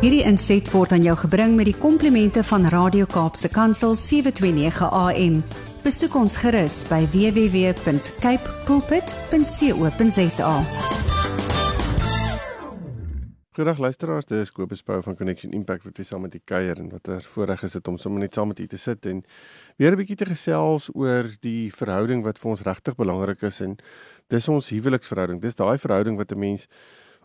Hierdie 0.00 0.22
inset 0.24 0.64
word 0.72 0.94
aan 0.96 1.02
jou 1.04 1.12
gebring 1.26 1.58
met 1.58 1.66
die 1.68 1.76
komplimente 1.76 2.40
van 2.48 2.62
Radio 2.72 3.04
Kaapse 3.04 3.50
Kansel 3.52 3.92
729 3.92 4.86
AM. 4.96 5.34
Besoek 5.84 6.14
ons 6.16 6.38
gerus 6.40 6.78
by 6.88 7.02
www.cape 7.12 8.54
pulpit.co.za. 8.64 10.54
Goeiedag 13.52 13.82
luisteraars, 13.84 14.30
dit 14.30 14.40
is 14.40 14.54
Kobus 14.56 14.80
Pau 14.80 15.02
van 15.04 15.18
Connection 15.20 15.52
Impact 15.52 15.84
wat 15.84 16.00
weer 16.00 16.08
saam 16.08 16.24
met 16.24 16.34
u 16.34 16.40
kuier 16.48 16.80
en 16.80 16.88
wat 16.88 17.04
'n 17.08 17.20
voorreg 17.20 17.62
is 17.68 17.72
dit 17.76 17.88
om 17.88 17.98
sommer 17.98 18.20
net 18.20 18.32
saam 18.32 18.48
met 18.48 18.58
u 18.58 18.66
te 18.66 18.80
sit 18.80 19.06
en 19.06 19.22
weer 19.76 19.92
'n 19.92 20.00
bietjie 20.00 20.16
te 20.16 20.26
gesels 20.32 20.88
oor 20.94 21.28
die 21.40 21.68
verhouding 21.74 22.24
wat 22.24 22.38
vir 22.38 22.50
ons 22.50 22.62
regtig 22.62 22.96
belangrik 22.96 23.42
is 23.42 23.60
en 23.60 23.76
dis 24.28 24.48
ons 24.48 24.68
huweliksverhouding. 24.68 25.40
Dis 25.40 25.54
daai 25.54 25.78
verhouding 25.78 26.16
wat 26.16 26.32
'n 26.32 26.38
mens 26.38 26.66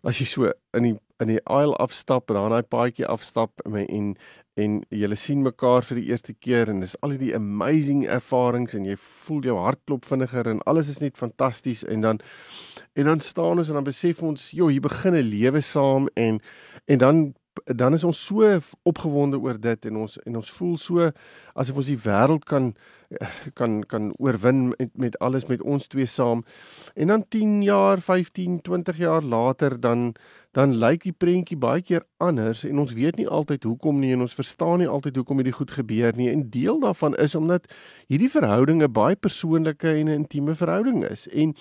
as 0.04 0.20
jy 0.20 0.26
so 0.26 0.52
in 0.74 0.84
die 0.84 0.98
in 1.24 1.32
die 1.32 1.42
aisle 1.46 1.76
afstap 1.80 2.30
en 2.30 2.40
dan 2.40 2.56
daai 2.56 2.68
paadjie 2.76 3.08
afstap 3.08 3.64
en 3.66 4.16
en 4.56 4.76
jy 4.90 5.16
sien 5.20 5.42
mekaar 5.44 5.84
vir 5.84 6.00
die 6.00 6.10
eerste 6.12 6.34
keer 6.34 6.70
en 6.72 6.80
dis 6.84 6.96
al 7.04 7.16
hierdie 7.16 7.34
amazing 7.36 8.06
ervarings 8.08 8.76
en 8.78 8.86
jy 8.88 8.96
voel 9.00 9.42
jou 9.50 9.56
hart 9.60 9.82
klop 9.88 10.08
vinniger 10.08 10.48
en 10.48 10.62
alles 10.66 10.92
is 10.92 11.02
net 11.04 11.20
fantasties 11.20 11.84
en 11.84 12.06
dan 12.08 12.22
en 12.96 13.12
dan 13.12 13.24
staan 13.24 13.60
ons 13.60 13.72
en 13.72 13.80
dan 13.80 13.88
besef 13.88 14.22
ons 14.24 14.52
joh 14.56 14.72
hier 14.72 14.84
begin 14.84 15.16
'n 15.16 15.30
lewe 15.32 15.62
saam 15.62 16.08
en 16.16 16.40
en 16.88 16.98
dan 16.98 17.34
dan 17.64 17.94
is 17.94 18.04
ons 18.04 18.26
so 18.26 18.60
opgewonde 18.84 19.40
oor 19.40 19.60
dit 19.60 19.86
en 19.86 19.98
ons 19.98 20.18
en 20.26 20.36
ons 20.36 20.52
voel 20.58 20.78
so 20.78 21.12
asof 21.56 21.82
ons 21.82 21.92
die 21.92 22.00
wêreld 22.04 22.46
kan 22.46 22.74
kan 23.54 23.84
kan 23.88 24.10
oorwin 24.18 24.68
met, 24.68 24.90
met 24.98 25.20
alles 25.20 25.46
met 25.46 25.62
ons 25.62 25.88
twee 25.88 26.06
saam. 26.06 26.44
En 26.96 27.08
dan 27.08 27.26
10 27.30 27.62
jaar, 27.62 28.02
15, 28.02 28.62
20 28.62 28.98
jaar 28.98 29.22
later 29.22 29.80
dan 29.80 30.14
dan 30.52 30.78
lyk 30.80 31.04
die 31.04 31.12
prentjie 31.12 31.58
baie 31.58 31.82
keer 31.82 32.06
anders 32.18 32.64
en 32.64 32.80
ons 32.80 32.94
weet 32.96 33.18
nie 33.20 33.28
altyd 33.28 33.64
hoekom 33.64 34.00
nie 34.00 34.14
en 34.16 34.24
ons 34.24 34.38
verstaan 34.38 34.80
nie 34.80 34.88
altyd 34.88 35.16
hoekom 35.20 35.42
hierdie 35.42 35.58
goed 35.58 35.72
gebeur 35.72 36.16
nie. 36.16 36.30
En 36.32 36.50
deel 36.50 36.80
daarvan 36.80 37.16
is 37.16 37.36
omdat 37.36 37.68
hierdie 38.08 38.32
verhoudinge 38.32 38.88
baie 38.88 39.16
persoonlike 39.16 39.88
en 39.88 40.08
'n 40.08 40.24
intieme 40.24 40.56
verhouding 40.56 41.04
is. 41.04 41.28
En 41.28 41.56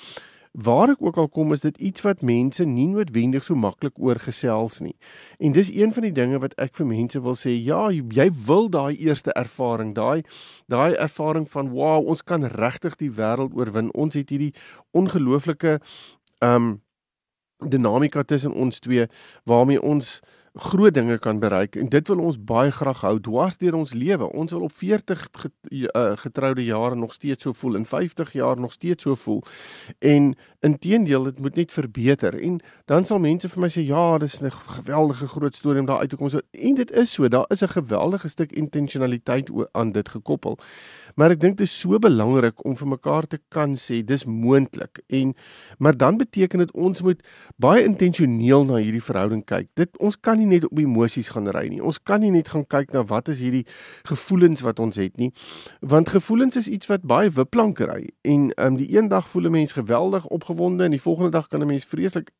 waar 0.55 0.93
ek 0.93 1.03
ook 1.03 1.17
al 1.19 1.29
kom 1.29 1.53
is 1.53 1.65
dit 1.65 1.79
iets 1.83 2.05
wat 2.07 2.23
mense 2.23 2.65
nie 2.65 2.87
noodwendig 2.87 3.43
so 3.43 3.59
maklik 3.59 3.99
oorgesels 3.99 4.79
nie. 4.81 4.95
En 5.43 5.53
dis 5.53 5.73
een 5.75 5.93
van 5.93 6.07
die 6.07 6.15
dinge 6.15 6.39
wat 6.39 6.55
ek 6.63 6.77
vir 6.79 6.87
mense 6.87 7.21
wil 7.21 7.35
sê, 7.35 7.51
ja, 7.59 7.89
jy 7.91 8.29
wil 8.47 8.71
daai 8.71 8.95
eerste 8.95 9.35
ervaring, 9.35 9.95
daai 9.99 10.23
daai 10.71 10.95
ervaring 10.95 11.49
van 11.51 11.73
wow, 11.75 12.07
ons 12.07 12.23
kan 12.23 12.47
regtig 12.47 12.95
die 13.03 13.11
wêreld 13.11 13.55
oorwin. 13.59 13.91
Ons 13.99 14.15
het 14.15 14.31
hierdie 14.31 14.55
ongelooflike 14.95 15.81
ehm 16.39 16.55
um, 16.55 16.73
dinamika 17.65 18.23
tussen 18.23 18.53
ons 18.53 18.81
twee 18.83 19.07
waarmee 19.49 19.81
ons 19.83 20.21
groot 20.55 20.95
dinge 20.95 21.19
kan 21.19 21.39
bereik 21.39 21.77
en 21.77 21.89
dit 21.89 22.09
wil 22.09 22.21
ons 22.23 22.37
baie 22.39 22.71
graag 22.71 23.01
hou 23.03 23.17
dwars 23.21 23.57
deur 23.59 23.75
ons 23.75 23.93
lewe. 23.93 24.29
Ons 24.33 24.53
wil 24.55 24.63
op 24.69 24.73
40 24.73 25.25
eh, 25.27 26.13
getroude 26.23 26.65
jare 26.65 26.95
nog 26.95 27.13
steeds 27.13 27.43
so 27.43 27.53
voel 27.53 27.75
en 27.77 27.87
50 27.87 28.33
jaar 28.33 28.61
nog 28.61 28.73
steeds 28.73 29.03
so 29.03 29.15
voel. 29.15 29.43
En 29.99 30.35
inteendeel, 30.65 31.23
dit 31.29 31.39
moet 31.39 31.55
net 31.55 31.73
verbeter. 31.73 32.35
En 32.41 32.61
dan 32.85 33.05
sal 33.05 33.21
mense 33.21 33.49
vir 33.53 33.61
my 33.61 33.69
sê 33.73 33.85
ja, 33.85 34.19
dis 34.19 34.41
'n 34.41 34.51
geweldige 34.51 35.27
groot 35.27 35.55
storie 35.55 35.81
om 35.81 35.87
daar 35.87 35.99
uit 35.99 36.09
te 36.09 36.17
kom. 36.17 36.29
So 36.29 36.41
en 36.51 36.75
dit 36.75 36.91
is 36.91 37.13
so, 37.13 37.29
daar 37.29 37.45
is 37.49 37.63
'n 37.63 37.69
geweldige 37.69 38.29
stuk 38.29 38.53
intentionaliteit 38.53 39.51
aan 39.73 39.93
dit 39.93 40.09
gekoppel. 40.09 40.59
Maar 41.15 41.31
ek 41.31 41.41
dink 41.41 41.57
dit 41.59 41.67
is 41.67 41.81
so 41.81 41.99
belangrik 41.99 42.65
om 42.65 42.77
vir 42.77 42.89
mekaar 42.89 43.27
te 43.27 43.39
kan 43.49 43.75
sê 43.75 44.05
dis 44.05 44.25
moontlik. 44.25 45.03
En 45.07 45.35
maar 45.79 45.97
dan 45.97 46.17
beteken 46.17 46.59
dit 46.59 46.73
ons 46.73 47.03
moet 47.03 47.21
baie 47.57 47.85
intentioneel 47.85 48.65
na 48.65 48.75
hierdie 48.75 49.03
verhouding 49.03 49.45
kyk. 49.45 49.69
Dit 49.75 49.99
ons 49.99 50.21
kan 50.21 50.39
nie 50.39 50.47
net 50.47 50.65
op 50.65 50.79
emosies 50.79 51.31
gaan 51.31 51.49
ry 51.49 51.69
nie. 51.69 51.83
Ons 51.83 52.03
kan 52.03 52.21
nie 52.21 52.31
net 52.31 52.49
gaan 52.49 52.67
kyk 52.67 52.93
na 52.93 53.05
wat 53.05 53.29
is 53.29 53.41
hierdie 53.41 53.67
gevoelens 54.03 54.61
wat 54.61 54.81
ons 54.81 54.97
het 54.97 55.17
nie. 55.17 55.33
Want 55.81 56.09
gevoelens 56.09 56.57
is 56.57 56.69
iets 56.69 56.87
wat 56.87 57.03
baie 57.03 57.31
wipplanke 57.31 57.85
ry 57.85 58.09
en 58.23 58.53
um, 58.57 58.77
die 58.77 58.97
een 58.97 59.09
dag 59.09 59.29
voel 59.29 59.43
'n 59.45 59.51
mens 59.51 59.73
geweldig 59.73 60.27
opgewonde 60.27 60.54
en 60.61 60.91
die 60.91 61.01
volgende 61.01 61.31
dag 61.31 61.49
kan 61.49 61.61
'n 61.61 61.67
mens 61.67 61.85
vreeslik 61.85 62.31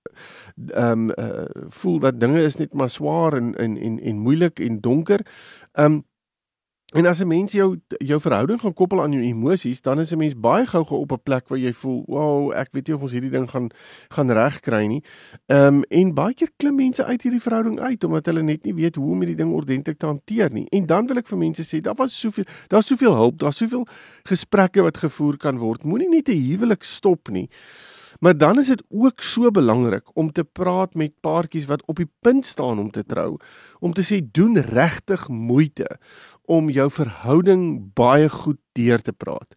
ehm 0.69 1.11
um, 1.11 1.11
uh, 1.19 1.45
voel 1.69 1.99
dat 1.99 2.21
dinge 2.21 2.43
is 2.43 2.57
net 2.57 2.73
maar 2.73 2.91
swaar 2.91 3.37
en 3.37 3.55
en 3.55 3.77
en 3.77 4.01
en 4.01 4.19
moeilik 4.19 4.59
en 4.59 4.81
donker. 4.81 5.27
Ehm 5.73 5.93
um, 5.93 6.05
En 6.95 7.07
as 7.07 7.21
'n 7.21 7.27
mens 7.27 7.53
jou 7.53 7.81
jou 7.89 8.21
verhouding 8.21 8.61
gaan 8.61 8.73
koppel 8.73 9.03
aan 9.03 9.13
jou 9.13 9.23
emosies, 9.23 9.81
dan 9.81 10.01
is 10.01 10.13
'n 10.13 10.19
mens 10.19 10.41
baie 10.41 10.67
gou 10.67 10.85
op 10.89 11.13
'n 11.13 11.23
plek 11.23 11.49
waar 11.49 11.59
jy 11.59 11.73
voel, 11.73 12.05
"Wow, 12.07 12.53
ek 12.53 12.69
weet 12.71 12.87
nie 12.87 12.97
of 12.97 13.03
ons 13.03 13.13
hierdie 13.13 13.31
ding 13.31 13.51
gaan 13.51 13.69
gaan 14.09 14.31
regkry 14.31 14.87
nie." 14.87 15.03
Ehm 15.47 15.75
um, 15.75 15.83
en 15.83 16.15
baie 16.15 16.35
keer 16.35 16.51
klim 16.57 16.75
mense 16.75 17.05
uit 17.05 17.23
hierdie 17.23 17.41
verhouding 17.41 17.81
uit 17.81 18.05
omdat 18.05 18.27
hulle 18.27 18.43
net 18.43 18.65
nie 18.65 18.75
weet 18.75 18.95
hoe 18.95 19.11
om 19.11 19.19
hierdie 19.19 19.37
ding 19.37 19.53
ordentlik 19.53 19.99
te 19.99 20.07
hanteer 20.07 20.53
nie. 20.53 20.67
En 20.71 20.87
dan 20.87 21.07
wil 21.07 21.17
ek 21.17 21.27
vir 21.27 21.39
mense 21.39 21.63
sê, 21.63 21.81
daar 21.81 21.95
was 21.95 22.21
soveel 22.21 22.45
daar's 22.69 22.87
soveel 22.87 23.15
hulp, 23.15 23.39
daar's 23.39 23.57
soveel 23.57 23.87
gesprekke 24.23 24.83
wat 24.83 24.97
gevoer 24.97 25.37
kan 25.37 25.59
word. 25.59 25.85
Moenie 25.85 26.09
net 26.09 26.29
'n 26.29 26.41
huwelik 26.41 26.83
stop 26.83 27.29
nie. 27.29 27.49
Maar 28.21 28.37
dan 28.39 28.59
is 28.59 28.67
dit 28.67 28.83
ook 28.89 29.21
so 29.21 29.51
belangrik 29.51 30.11
om 30.17 30.33
te 30.33 30.45
praat 30.45 30.95
met 30.95 31.21
paartjies 31.21 31.67
wat 31.71 31.83
op 31.87 31.97
die 31.97 32.11
punt 32.21 32.47
staan 32.47 32.79
om 32.79 32.91
te 32.91 33.05
trou, 33.05 33.37
om 33.81 33.93
te 33.93 34.05
sê 34.05 34.21
doen 34.23 34.59
regtig 34.59 35.29
moeite 35.29 35.99
om 36.45 36.71
jou 36.71 36.91
verhouding 36.91 37.93
baie 37.95 38.29
goed 38.29 38.61
deur 38.73 39.01
te 39.03 39.13
praat. 39.13 39.57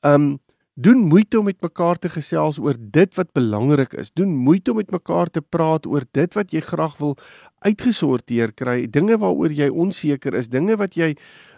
Um 0.00 0.38
doen 0.76 1.06
moeite 1.08 1.38
om 1.38 1.46
met 1.48 1.60
mekaar 1.64 1.96
te 1.96 2.08
gesels 2.12 2.58
oor 2.60 2.76
dit 2.78 3.14
wat 3.16 3.32
belangrik 3.32 3.94
is. 3.96 4.10
Doen 4.12 4.34
moeite 4.36 4.70
om 4.70 4.76
met 4.76 4.90
mekaar 4.92 5.30
te 5.32 5.40
praat 5.40 5.86
oor 5.88 6.04
dit 6.12 6.34
wat 6.36 6.52
jy 6.52 6.60
graag 6.60 6.98
wil 7.00 7.16
uitgesorteer 7.64 8.52
kry, 8.52 8.84
dinge 8.92 9.16
waaroor 9.18 9.54
jy 9.56 9.70
onseker 9.72 10.36
is, 10.36 10.50
dinge 10.52 10.76
wat 10.76 10.98
jy 11.00 11.14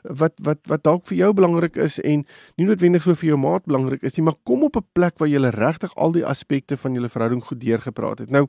wat 0.06 0.38
wat 0.46 0.62
wat 0.70 0.84
dalk 0.86 1.08
vir 1.10 1.18
jou 1.18 1.32
belangrik 1.34 1.76
is 1.82 1.98
en 2.06 2.22
nie 2.56 2.68
noodwendig 2.68 3.02
so 3.02 3.18
vir 3.18 3.32
jou 3.32 3.40
maat 3.42 3.66
belangrik 3.66 4.06
is 4.06 4.16
nie, 4.16 4.28
maar 4.30 4.38
kom 4.46 4.62
op 4.62 4.76
'n 4.76 4.86
plek 4.94 5.18
waar 5.18 5.28
jy 5.28 5.50
regtig 5.50 5.94
al 5.96 6.12
die 6.12 6.24
aspekte 6.24 6.76
van 6.76 6.94
julle 6.94 7.10
verhouding 7.10 7.42
goed 7.42 7.60
deurgepraat 7.60 8.18
het. 8.18 8.30
Nou 8.30 8.46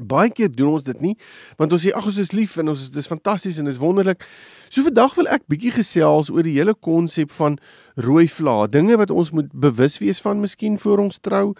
Baie 0.00 0.30
keer 0.32 0.48
doen 0.48 0.72
ons 0.78 0.84
dit 0.84 1.00
nie 1.04 1.12
want 1.60 1.72
ons 1.72 1.82
sê 1.84 1.92
ag 1.92 2.06
ons 2.08 2.18
is 2.18 2.32
lief 2.32 2.56
en 2.56 2.72
ons 2.72 2.80
is 2.80 2.90
dis 2.92 3.08
fantasties 3.08 3.58
en 3.60 3.68
dis 3.68 3.80
wonderlik. 3.80 4.24
So 4.72 4.86
vandag 4.86 5.18
wil 5.18 5.28
ek 5.28 5.44
bietjie 5.52 5.74
gesels 5.76 6.30
oor 6.32 6.46
die 6.46 6.56
hele 6.56 6.72
konsep 6.74 7.30
van 7.36 7.58
rooi 8.00 8.24
vla, 8.32 8.66
dinge 8.72 8.96
wat 8.96 9.12
ons 9.12 9.34
moet 9.36 9.50
bewus 9.52 9.98
wees 10.00 10.22
van 10.24 10.40
miskien 10.40 10.78
voor 10.80 11.04
ons 11.04 11.20
trou 11.20 11.52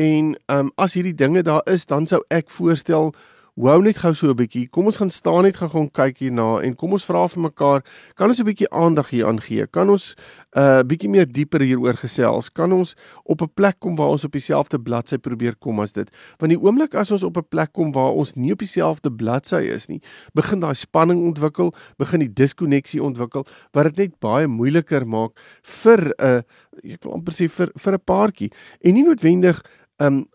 en 0.00 0.32
ehm 0.32 0.66
um, 0.66 0.72
as 0.80 0.96
hierdie 0.96 1.14
dinge 1.14 1.44
daar 1.44 1.62
is, 1.68 1.84
dan 1.86 2.08
sou 2.08 2.22
ek 2.32 2.48
voorstel 2.50 3.12
Hou 3.54 3.76
net 3.86 4.00
gou 4.02 4.10
so 4.18 4.26
'n 4.26 4.34
bietjie. 4.34 4.66
Kom 4.66 4.86
ons 4.86 4.96
gaan 4.96 5.10
staan 5.10 5.44
net 5.44 5.54
gaan 5.54 5.88
kyk 5.88 6.18
hierna 6.18 6.60
en 6.60 6.74
kom 6.74 6.90
ons 6.90 7.04
vra 7.04 7.28
vir 7.28 7.42
mekaar, 7.42 7.84
kan 8.16 8.28
ons 8.28 8.40
'n 8.40 8.44
bietjie 8.44 8.68
aandag 8.70 9.10
hier 9.10 9.28
aan 9.28 9.40
gee? 9.40 9.64
Kan 9.66 9.90
ons 9.90 10.16
'n 10.56 10.58
uh, 10.58 10.82
bietjie 10.82 11.08
meer 11.08 11.24
dieper 11.24 11.60
hieroor 11.60 11.94
gesels? 11.94 12.50
Kan 12.50 12.72
ons 12.72 12.96
op 13.24 13.42
'n 13.42 13.48
plek 13.54 13.78
kom 13.78 13.94
waar 13.94 14.10
ons 14.10 14.24
op 14.24 14.32
dieselfde 14.32 14.80
bladsy 14.82 15.18
probeer 15.18 15.54
kom 15.54 15.78
as 15.78 15.92
dit? 15.92 16.10
Want 16.38 16.50
die 16.50 16.58
oomblik 16.58 16.94
as 16.96 17.12
ons 17.12 17.22
op 17.22 17.36
'n 17.36 17.46
plek 17.48 17.72
kom 17.72 17.92
waar 17.92 18.10
ons 18.10 18.34
nie 18.34 18.50
op 18.50 18.58
dieselfde 18.58 19.12
bladsy 19.12 19.70
is 19.70 19.86
nie, 19.86 20.00
begin 20.34 20.58
daai 20.58 20.74
spanning 20.74 21.22
ontwikkel, 21.22 21.72
begin 21.96 22.20
die 22.20 22.32
diskonneksie 22.32 23.00
ontwikkel 23.00 23.46
wat 23.72 23.84
dit 23.84 23.96
net 23.96 24.18
baie 24.18 24.48
moeiliker 24.48 25.06
maak 25.06 25.38
vir 25.62 26.12
'n 26.18 26.24
uh, 26.24 26.42
ek 26.82 27.04
wil 27.04 27.12
amper 27.12 27.32
sê 27.32 27.48
vir 27.48 27.70
vir 27.78 27.92
'n 27.92 28.04
paartjie 28.04 28.50
en 28.82 28.94
nie 28.94 29.04
noodwendig 29.04 29.62
um 30.00 30.26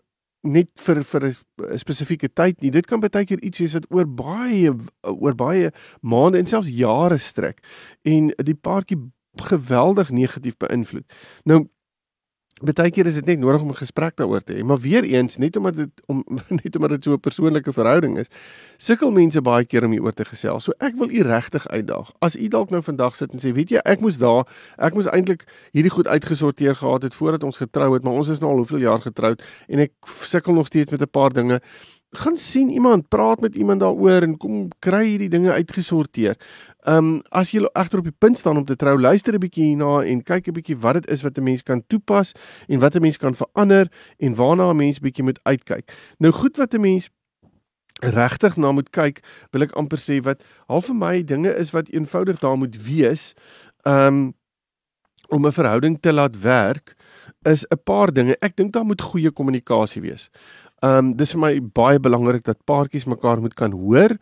net 0.42 0.70
vir 0.80 1.02
vir 1.04 1.26
'n 1.28 1.78
spesifieke 1.78 2.28
tyd 2.28 2.60
nie. 2.62 2.70
Dit 2.70 2.86
kan 2.86 3.00
baie 3.00 3.24
keer 3.24 3.42
iets 3.42 3.58
wees 3.58 3.74
wat 3.74 3.86
oor 3.90 4.06
baie 4.06 4.72
oor 5.02 5.34
baie 5.34 5.70
maande 6.00 6.38
en 6.38 6.46
selfs 6.46 6.70
jare 6.70 7.18
strek 7.18 7.60
en 8.04 8.32
die 8.36 8.54
paartjie 8.54 8.98
geweldig 9.36 10.10
negatief 10.10 10.56
beïnvloed. 10.56 11.06
Nou 11.44 11.68
Partykeer 12.60 13.08
is 13.08 13.16
dit 13.16 13.26
net 13.26 13.38
nodig 13.40 13.62
om 13.64 13.70
'n 13.70 13.80
gesprek 13.80 14.16
daaroor 14.16 14.42
te 14.44 14.52
hê, 14.52 14.64
maar 14.64 14.78
weer 14.78 15.04
eens, 15.04 15.38
net 15.38 15.56
omdat 15.56 15.76
dit 15.76 15.90
om 16.06 16.24
net 16.62 16.76
omdat 16.76 16.90
dit 16.90 17.04
so 17.04 17.12
'n 17.12 17.20
persoonlike 17.20 17.72
verhouding 17.72 18.18
is, 18.18 18.28
sukkel 18.76 19.10
mense 19.10 19.40
baie 19.40 19.64
keer 19.64 19.84
om 19.84 19.90
hieroor 19.90 20.12
te 20.12 20.24
gesels. 20.24 20.64
So 20.64 20.72
ek 20.78 20.94
wil 20.96 21.10
u 21.10 21.22
regtig 21.22 21.68
uitdaag. 21.68 22.12
As 22.20 22.36
u 22.36 22.48
dalk 22.48 22.70
nou 22.70 22.82
vandag 22.82 23.14
sit 23.16 23.32
en 23.32 23.38
sê, 23.38 23.52
weet 23.52 23.70
jy, 23.70 23.80
ek 23.84 24.00
moes 24.00 24.18
daar, 24.18 24.44
ek 24.76 24.94
moes 24.94 25.06
eintlik 25.06 25.48
hierdie 25.72 25.90
goed 25.90 26.06
uitgesorteer 26.06 26.76
gehad 26.76 27.02
het 27.02 27.14
voordat 27.14 27.44
ons 27.44 27.56
getrou 27.56 27.94
het, 27.94 28.04
maar 28.04 28.12
ons 28.12 28.28
is 28.28 28.40
nou 28.40 28.50
al 28.50 28.56
hoeveel 28.56 28.84
jaar 28.84 29.00
getroud 29.00 29.42
en 29.68 29.78
ek 29.78 29.92
sukkel 30.04 30.52
nog 30.52 30.66
steeds 30.66 30.90
met 30.90 31.00
'n 31.00 31.10
paar 31.10 31.32
dinge 31.32 31.60
gaan 32.10 32.36
sien 32.36 32.70
iemand, 32.70 33.08
praat 33.08 33.40
met 33.40 33.54
iemand 33.54 33.80
daaroor 33.80 34.22
en 34.22 34.36
kom 34.36 34.68
kry 34.78 35.04
hierdie 35.06 35.28
dinge 35.30 35.52
uitgesorteer. 35.52 36.36
Ehm 36.80 36.96
um, 36.96 37.22
as 37.30 37.52
jy 37.52 37.62
egter 37.72 37.98
op 37.98 38.08
die 38.08 38.18
punt 38.18 38.38
staan 38.38 38.56
om 38.56 38.64
te 38.64 38.76
trou, 38.76 38.98
luister 39.00 39.34
'n 39.34 39.38
bietjie 39.38 39.64
hierna 39.64 40.02
en 40.02 40.22
kyk 40.22 40.48
'n 40.48 40.52
bietjie 40.52 40.76
wat 40.76 40.94
dit 40.94 41.10
is 41.10 41.22
wat 41.22 41.38
'n 41.38 41.42
mens 41.42 41.62
kan 41.62 41.82
toepas 41.86 42.32
en 42.68 42.78
wat 42.80 42.96
'n 42.96 43.00
mens 43.00 43.16
kan 43.16 43.34
verander 43.34 43.86
en 44.18 44.34
waarna 44.34 44.70
'n 44.70 44.76
mens 44.76 44.98
bietjie 44.98 45.24
moet 45.24 45.38
uitkyk. 45.42 45.92
Nou 46.18 46.32
goed 46.32 46.56
wat 46.56 46.74
'n 46.74 46.80
mens 46.80 47.10
regtig 48.00 48.56
na 48.56 48.72
moet 48.72 48.90
kyk, 48.90 49.20
wil 49.52 49.62
ek 49.62 49.76
amper 49.76 49.98
sê 49.98 50.20
wat 50.22 50.42
half 50.66 50.86
vir 50.86 50.96
my 50.96 51.22
dinge 51.22 51.54
is 51.56 51.70
wat 51.70 51.88
eenvoudig 51.88 52.38
daar 52.38 52.56
moet 52.56 52.76
wees. 52.76 53.34
Ehm 53.84 54.06
um, 54.06 54.34
om 55.30 55.46
'n 55.46 55.52
verhouding 55.52 56.00
te 56.00 56.12
laat 56.12 56.40
werk 56.40 56.96
is 57.42 57.64
'n 57.68 57.82
paar 57.84 58.12
dinge. 58.12 58.36
Ek 58.40 58.56
dink 58.56 58.72
daar 58.72 58.84
moet 58.84 59.00
goeie 59.00 59.30
kommunikasie 59.30 60.02
wees. 60.02 60.30
Ehm 60.80 60.96
um, 60.96 61.08
dis 61.12 61.34
vir 61.34 61.40
my 61.40 61.50
baie 61.76 62.00
belangrik 62.00 62.44
dat 62.44 62.56
paartjies 62.64 63.04
mekaar 63.04 63.40
moet 63.40 63.54
kan 63.54 63.74
hoor 63.76 64.14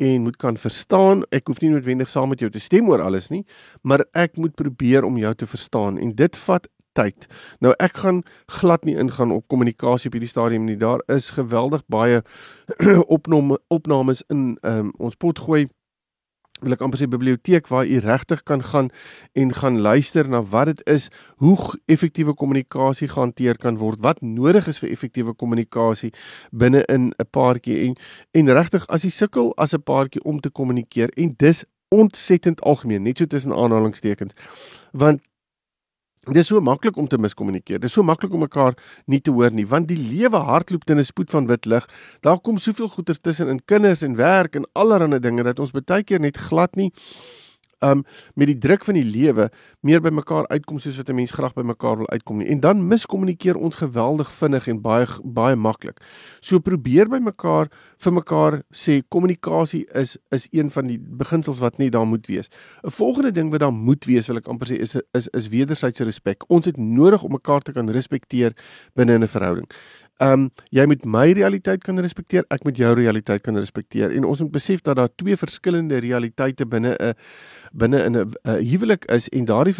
en 0.00 0.22
moet 0.22 0.36
kan 0.40 0.56
verstaan. 0.56 1.26
Ek 1.28 1.50
hoef 1.50 1.60
nie 1.60 1.68
noodwendig 1.74 2.08
saam 2.08 2.32
met 2.32 2.40
jou 2.40 2.48
te 2.50 2.62
stem 2.62 2.88
oor 2.88 3.02
alles 3.04 3.28
nie, 3.28 3.42
maar 3.82 4.06
ek 4.16 4.40
moet 4.40 4.54
probeer 4.56 5.04
om 5.04 5.18
jou 5.20 5.34
te 5.34 5.46
verstaan 5.46 5.98
en 6.00 6.14
dit 6.16 6.38
vat 6.46 6.68
tyd. 6.96 7.26
Nou 7.60 7.74
ek 7.82 8.00
gaan 8.00 8.22
glad 8.60 8.88
nie 8.88 8.96
ingaan 8.96 9.34
op 9.34 9.44
kommunikasie 9.52 10.08
op 10.08 10.16
hierdie 10.16 10.32
stadium 10.32 10.64
nie. 10.64 10.78
Daar 10.80 11.04
is 11.12 11.34
geweldig 11.36 11.84
baie 11.92 12.22
opname 13.16 13.60
opnames 13.68 14.24
in 14.32 14.54
um, 14.62 14.94
ons 14.96 15.20
potgooi 15.20 15.66
wil 16.60 16.72
ek 16.72 16.82
amper 16.84 17.00
sê 17.00 17.08
biblioteek 17.10 17.68
waar 17.68 17.86
u 17.86 17.98
regtig 18.00 18.42
kan 18.48 18.62
gaan 18.64 18.90
en 19.36 19.52
gaan 19.52 19.80
luister 19.84 20.28
na 20.28 20.40
wat 20.42 20.70
dit 20.72 20.82
is, 20.88 21.08
hoe 21.36 21.56
effektiewe 21.86 22.34
kommunikasie 22.34 23.08
gehanteer 23.08 23.58
kan 23.60 23.76
word, 23.76 24.00
wat 24.00 24.22
nodig 24.22 24.68
is 24.68 24.80
vir 24.80 24.90
effektiewe 24.90 25.34
kommunikasie 25.34 26.12
binne 26.50 26.84
in 26.88 27.12
'n 27.18 27.28
paartjie 27.30 27.78
en 27.86 27.96
en 28.32 28.54
regtig 28.54 28.86
as 28.88 29.04
jy 29.04 29.10
sukkel 29.10 29.52
as 29.56 29.74
'n 29.74 29.82
paartjie 29.82 30.24
om 30.24 30.40
te 30.40 30.50
kommunikeer 30.50 31.10
en 31.16 31.34
dis 31.38 31.64
ontsettend 31.88 32.60
algemeen, 32.60 33.02
net 33.02 33.18
so 33.18 33.26
tussen 33.26 33.52
aanhalingstekens. 33.52 34.32
Want 34.92 35.20
Dit 36.26 36.42
is 36.42 36.48
so 36.50 36.60
maklik 36.60 36.96
om 36.98 37.06
te 37.06 37.18
miskommunikeer. 37.18 37.78
Dit 37.78 37.88
is 37.88 37.94
so 37.94 38.02
maklik 38.02 38.32
om 38.34 38.42
mekaar 38.42 38.74
nie 39.06 39.20
te 39.22 39.30
hoor 39.30 39.52
nie, 39.54 39.66
want 39.66 39.86
die 39.86 39.98
lewe 39.98 40.40
hardloop 40.42 40.84
teen 40.84 40.98
'n 40.98 41.04
spoed 41.04 41.30
van 41.30 41.46
wit 41.46 41.66
lig. 41.66 41.86
Daar 42.20 42.40
kom 42.40 42.58
soveel 42.58 42.88
goeters 42.88 43.18
tussen 43.18 43.48
in 43.48 43.64
kinders 43.64 44.02
en 44.02 44.16
werk 44.16 44.56
en 44.56 44.66
allerlei 44.72 45.20
dinge 45.20 45.42
dat 45.42 45.58
ons 45.60 45.70
baie 45.70 46.02
keer 46.02 46.20
net 46.20 46.36
glad 46.36 46.74
nie 46.76 46.92
um 47.84 48.04
met 48.34 48.46
die 48.46 48.58
druk 48.58 48.84
van 48.84 48.94
die 48.94 49.04
lewe 49.04 49.50
meer 49.80 50.00
by 50.00 50.10
mekaar 50.14 50.46
uitkom 50.48 50.78
soos 50.78 50.96
wat 50.96 51.08
'n 51.10 51.14
mens 51.14 51.30
graag 51.30 51.54
by 51.54 51.62
mekaar 51.62 51.96
wil 51.96 52.08
uitkom 52.08 52.38
nie. 52.38 52.48
En 52.48 52.60
dan 52.60 52.86
miskommunikeer 52.86 53.56
ons 53.56 53.76
geweldig 53.76 54.30
vinnig 54.30 54.68
en 54.68 54.80
baie 54.80 55.06
baie 55.24 55.56
maklik. 55.56 56.00
So 56.40 56.58
probeer 56.58 57.08
by 57.08 57.18
mekaar 57.18 57.68
vir 57.98 58.12
mekaar 58.12 58.62
sê 58.72 59.02
kommunikasie 59.08 59.86
is 59.94 60.16
is 60.30 60.48
een 60.50 60.70
van 60.70 60.86
die 60.86 60.98
beginsels 60.98 61.58
wat 61.58 61.78
net 61.78 61.92
daar 61.92 62.06
moet 62.06 62.26
wees. 62.26 62.48
'n 62.84 62.90
Volgende 62.90 63.32
ding 63.32 63.50
wat 63.50 63.60
daar 63.60 63.72
moet 63.72 64.04
wees, 64.04 64.26
wil 64.26 64.36
ek 64.36 64.48
amper 64.48 64.66
sê 64.66 64.80
is 64.80 64.96
is 65.12 65.28
is 65.28 65.48
wederwysige 65.48 66.04
respek. 66.04 66.44
Ons 66.48 66.64
het 66.64 66.76
nodig 66.76 67.22
om 67.22 67.32
mekaar 67.32 67.60
te 67.60 67.72
kan 67.72 67.90
respekteer 67.90 68.52
binne 68.94 69.18
'n 69.18 69.28
verhouding. 69.28 69.68
Ehm 70.16 70.32
um, 70.32 70.50
jy 70.72 70.86
moet 70.88 71.02
my 71.04 71.26
realiteit 71.36 71.82
kan 71.84 71.98
respekteer, 72.00 72.44
ek 72.48 72.62
moet 72.64 72.78
jou 72.80 72.94
realiteit 72.96 73.42
kan 73.44 73.56
respekteer 73.60 74.14
en 74.16 74.24
ons 74.24 74.40
moet 74.40 74.52
besef 74.54 74.80
dat 74.80 74.96
daar 74.96 75.10
twee 75.12 75.36
verskillende 75.36 75.98
realiteite 76.00 76.64
binne 76.66 76.94
'n 76.96 77.12
binne 77.72 78.04
in 78.04 78.16
'n 78.16 78.32
huwelik 78.64 79.04
is 79.04 79.28
en 79.28 79.44
daardie 79.44 79.74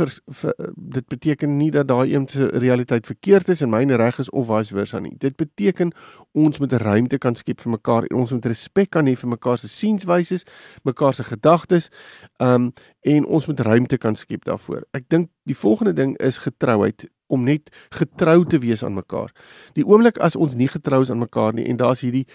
dit 0.76 1.08
beteken 1.08 1.56
nie 1.56 1.70
dat 1.70 1.88
daai 1.88 2.14
een 2.14 2.28
se 2.28 2.46
realiteit 2.46 3.06
verkeerd 3.06 3.48
is 3.48 3.60
en 3.62 3.70
myne 3.70 3.96
reg 3.96 4.18
is 4.18 4.30
of 4.30 4.46
vice 4.46 4.74
versa 4.74 4.98
nie. 4.98 5.14
Dit 5.18 5.36
beteken 5.36 5.92
ons 6.32 6.58
moet 6.58 6.72
ruimte 6.72 7.18
kan 7.18 7.34
skep 7.34 7.60
vir 7.60 7.70
mekaar 7.70 8.04
en 8.04 8.16
ons 8.16 8.32
moet 8.32 8.46
respek 8.46 8.90
kan 8.90 9.06
hê 9.06 9.16
vir 9.16 9.28
mekaar 9.28 9.58
se 9.58 9.68
sienswyses, 9.68 10.44
mekaar 10.84 11.14
se 11.14 11.24
gedagtes, 11.24 11.90
ehm 12.36 12.54
um, 12.54 12.72
en 13.00 13.26
ons 13.26 13.46
moet 13.46 13.60
ruimte 13.60 13.98
kan 13.98 14.14
skep 14.14 14.44
daarvoor. 14.44 14.82
Ek 14.90 15.08
dink 15.08 15.30
die 15.44 15.56
volgende 15.56 15.92
ding 15.92 16.18
is 16.18 16.38
getrouheid 16.38 17.06
om 17.26 17.44
net 17.44 17.70
getrou 17.90 18.44
te 18.44 18.58
wees 18.58 18.84
aan 18.84 18.94
mekaar. 18.94 19.32
Die 19.72 19.86
oomblik 19.86 20.18
as 20.18 20.36
ons 20.36 20.54
nie 20.54 20.68
getrou 20.68 21.02
is 21.02 21.10
aan 21.10 21.22
mekaar 21.22 21.54
nie 21.54 21.66
en 21.70 21.76
daar's 21.76 22.00
hierdie 22.00 22.26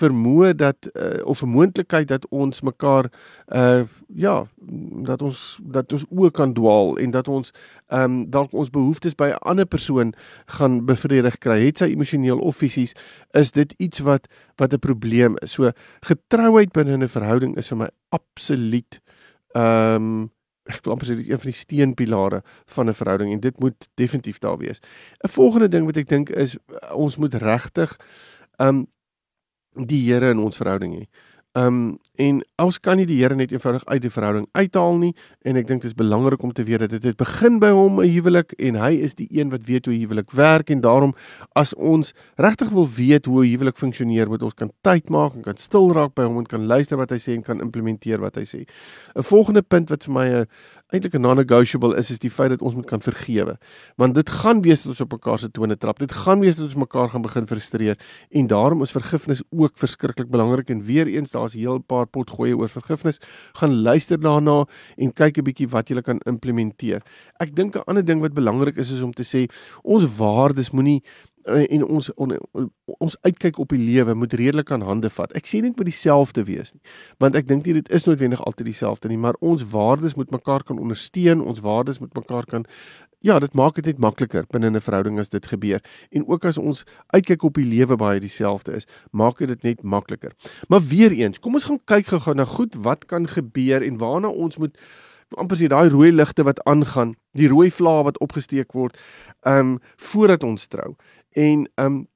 vermoë 0.00 0.54
dat 0.54 0.88
uh, 0.94 1.20
of 1.24 1.42
'n 1.42 1.48
moontlikheid 1.48 2.08
dat 2.08 2.26
ons 2.30 2.62
mekaar 2.62 3.10
uh 3.48 3.84
ja, 4.14 4.46
dat 5.06 5.22
ons 5.22 5.58
dat 5.62 5.92
ons 5.92 6.04
oë 6.10 6.30
kan 6.30 6.52
dwaal 6.52 6.98
en 6.98 7.10
dat 7.10 7.28
ons 7.28 7.52
ehm 7.88 8.02
um, 8.02 8.30
dalk 8.30 8.52
ons 8.52 8.70
behoeftes 8.70 9.14
by 9.14 9.28
'n 9.30 9.42
ander 9.50 9.66
persoon 9.66 10.14
gaan 10.46 10.84
bevredig 10.86 11.38
kry, 11.38 11.64
het 11.64 11.78
sy 11.78 11.84
emosioneel 11.84 12.38
of 12.38 12.56
fisies, 12.56 12.94
is 13.30 13.52
dit 13.52 13.74
iets 13.78 13.98
wat 13.98 14.26
wat 14.56 14.72
'n 14.72 14.78
probleem 14.78 15.36
is. 15.42 15.52
So 15.52 15.70
getrouheid 16.00 16.72
binne 16.72 16.96
'n 16.96 17.08
verhouding 17.08 17.56
is 17.56 17.68
vir 17.68 17.76
my 17.76 17.88
absoluut 18.08 19.00
ehm 19.54 19.94
um, 19.94 20.30
ek 20.76 20.84
wil 20.84 20.92
amper 20.94 21.06
sê 21.08 21.16
dit 21.16 21.28
een 21.28 21.40
van 21.40 21.50
die 21.50 21.58
steunpilare 21.58 22.42
van 22.66 22.88
'n 22.88 22.94
verhouding 22.94 23.32
en 23.32 23.40
dit 23.40 23.60
moet 23.60 23.88
definitief 23.94 24.38
daar 24.38 24.58
wees. 24.58 24.80
'n 25.24 25.28
Volgende 25.28 25.68
ding 25.68 25.86
wat 25.86 25.96
ek 25.96 26.08
dink 26.08 26.30
is 26.30 26.56
ons 26.92 27.16
moet 27.16 27.34
regtig 27.34 27.96
um 28.58 28.86
die 29.74 30.12
Here 30.12 30.30
in 30.30 30.38
ons 30.38 30.56
verhouding 30.56 30.94
hê. 30.94 31.06
Um 31.58 31.98
en 32.14 32.42
ons 32.62 32.76
kan 32.78 32.98
nie 33.00 33.06
die 33.08 33.16
Here 33.18 33.34
net 33.34 33.50
eenvoudig 33.50 33.82
uit 33.88 34.02
die 34.04 34.10
verhouding 34.12 34.44
uithaal 34.54 34.98
nie 35.00 35.14
en 35.48 35.56
ek 35.58 35.66
dink 35.66 35.80
dit 35.82 35.88
is 35.88 35.96
belangrik 35.98 36.42
om 36.46 36.52
te 36.54 36.62
weet 36.68 36.84
dat 36.84 36.92
dit 36.92 37.08
het 37.08 37.16
begin 37.18 37.58
by 37.58 37.70
hom 37.74 37.98
'n 37.98 38.06
huwelik 38.06 38.52
en 38.58 38.76
hy 38.76 38.92
is 39.02 39.16
die 39.18 39.26
een 39.34 39.50
wat 39.50 39.64
weet 39.64 39.86
hoe 39.86 39.94
huwelik 39.94 40.30
werk 40.30 40.70
en 40.70 40.80
daarom 40.80 41.14
as 41.56 41.74
ons 41.74 42.12
regtig 42.36 42.70
wil 42.70 42.86
weet 42.86 43.26
hoe 43.26 43.42
huwelik 43.46 43.78
funksioneer 43.78 44.28
moet 44.28 44.42
ons 44.42 44.54
kan 44.54 44.70
tyd 44.82 45.08
maak 45.10 45.34
en 45.34 45.42
kan 45.42 45.56
stil 45.56 45.90
raak 45.92 46.14
by 46.14 46.22
hom 46.22 46.38
en 46.38 46.46
kan 46.46 46.66
luister 46.66 46.96
wat 46.96 47.10
hy 47.10 47.18
sê 47.18 47.34
en 47.34 47.42
kan 47.42 47.60
implementeer 47.60 48.20
wat 48.20 48.36
hy 48.36 48.44
sê. 48.44 48.66
'n 49.16 49.22
Volgende 49.22 49.62
punt 49.62 49.88
wat 49.90 50.04
vir 50.04 50.12
my 50.14 50.26
'n 50.28 50.46
eintlik 50.90 51.14
'n 51.14 51.20
non-negotiable 51.20 51.96
is 51.96 52.10
is 52.10 52.18
die 52.18 52.30
feit 52.30 52.50
dat 52.50 52.62
ons 52.62 52.74
moet 52.74 52.86
kan 52.86 53.00
vergewe. 53.00 53.58
Want 53.96 54.14
dit 54.14 54.30
gaan 54.30 54.62
wees 54.62 54.82
dat 54.82 54.86
ons 54.86 55.00
op 55.00 55.12
mekaar 55.12 55.38
se 55.38 55.50
tone 55.50 55.76
trap. 55.76 55.98
Dit 55.98 56.12
gaan 56.12 56.40
wees 56.40 56.56
dat 56.56 56.64
ons 56.64 56.74
mekaar 56.74 57.08
gaan 57.08 57.22
begin 57.22 57.46
frustreer 57.46 57.98
en 58.30 58.46
daarom 58.46 58.82
is 58.82 58.90
vergifnis 58.90 59.42
ook 59.50 59.72
verskriklik 59.74 60.30
belangrik 60.30 60.70
en 60.70 60.82
weer 60.82 61.06
eens 61.06 61.30
daar's 61.30 61.54
'n 61.54 61.58
heel 61.58 61.78
paar 61.78 62.06
pot 62.06 62.30
gooi 62.30 62.52
oor 62.52 62.68
vergifnis. 62.68 63.18
Gaan 63.52 63.82
luister 63.82 64.20
daarna 64.20 64.66
en 64.96 65.12
kyk 65.12 65.38
'n 65.38 65.42
bietjie 65.44 65.68
wat 65.68 65.88
jy 65.88 66.00
kan 66.02 66.18
implementeer. 66.26 67.02
Ek 67.38 67.54
dink 67.54 67.76
'n 67.76 67.82
ander 67.86 68.04
ding 68.04 68.20
wat 68.20 68.34
belangrik 68.34 68.76
is 68.76 68.90
is 68.90 69.02
om 69.02 69.12
te 69.12 69.24
sê 69.24 69.48
ons 69.82 70.16
waardes 70.16 70.70
moenie 70.70 71.02
en 71.44 71.84
ons 71.84 72.10
on, 72.14 72.34
ons 72.98 73.16
uitkyk 73.22 73.58
op 73.58 73.68
die 73.68 73.80
lewe 73.80 74.14
moet 74.14 74.32
redelik 74.32 74.70
aan 74.70 74.84
hande 74.86 75.10
vat. 75.10 75.32
Ek 75.32 75.46
sê 75.46 75.60
nie 75.60 75.72
met 75.76 75.88
dieselfde 75.88 76.44
wees 76.44 76.74
nie, 76.74 76.82
want 77.18 77.34
ek 77.38 77.48
dink 77.48 77.66
nie 77.66 77.78
dit 77.80 77.92
is 77.92 78.04
noodwendig 78.04 78.42
altyd 78.44 78.66
dieselfde 78.66 79.08
nie, 79.08 79.20
maar 79.20 79.38
ons 79.40 79.64
waardes 79.72 80.14
moet 80.14 80.30
mekaar 80.30 80.64
kan 80.64 80.78
ondersteun, 80.78 81.40
ons 81.40 81.62
waardes 81.64 81.98
moet 81.98 82.14
mekaar 82.14 82.44
kan 82.50 82.66
ja, 83.20 83.38
dit 83.38 83.52
maak 83.52 83.76
dit 83.76 83.86
net 83.90 83.98
makliker 84.00 84.46
binne 84.50 84.70
'n 84.70 84.80
verhouding 84.80 85.18
as 85.18 85.28
dit 85.28 85.46
gebeur. 85.46 85.80
En 86.10 86.26
ook 86.26 86.44
as 86.44 86.58
ons 86.58 86.84
uitkyk 87.12 87.42
op 87.42 87.54
die 87.54 87.64
lewe 87.64 87.96
baie 87.96 88.20
dieselfde 88.20 88.72
is, 88.72 88.86
maak 89.12 89.38
dit 89.38 89.62
net 89.62 89.82
makliker. 89.82 90.32
Maar 90.68 90.80
weer 90.80 91.12
eens, 91.12 91.38
kom 91.38 91.54
ons 91.54 91.64
gaan 91.64 91.80
kyk 91.84 92.06
gou-gou 92.06 92.34
na 92.34 92.44
goed 92.44 92.74
wat 92.74 93.04
kan 93.04 93.26
gebeur 93.26 93.82
en 93.82 93.98
waarna 93.98 94.28
ons 94.28 94.56
moet 94.56 94.76
amper 95.38 95.58
sê 95.60 95.68
daai 95.70 95.88
rooi 95.88 96.10
ligte 96.12 96.44
wat 96.46 96.62
aangaan, 96.66 97.14
die 97.38 97.48
rooi 97.48 97.70
vlae 97.70 98.04
wat 98.08 98.18
opgesteek 98.18 98.72
word, 98.72 98.98
ehm 99.46 99.76
um, 99.76 99.78
voordat 99.96 100.44
ons 100.44 100.66
trou. 100.66 100.96
En 101.32 101.68
ehm 101.74 101.86
um, 101.86 102.06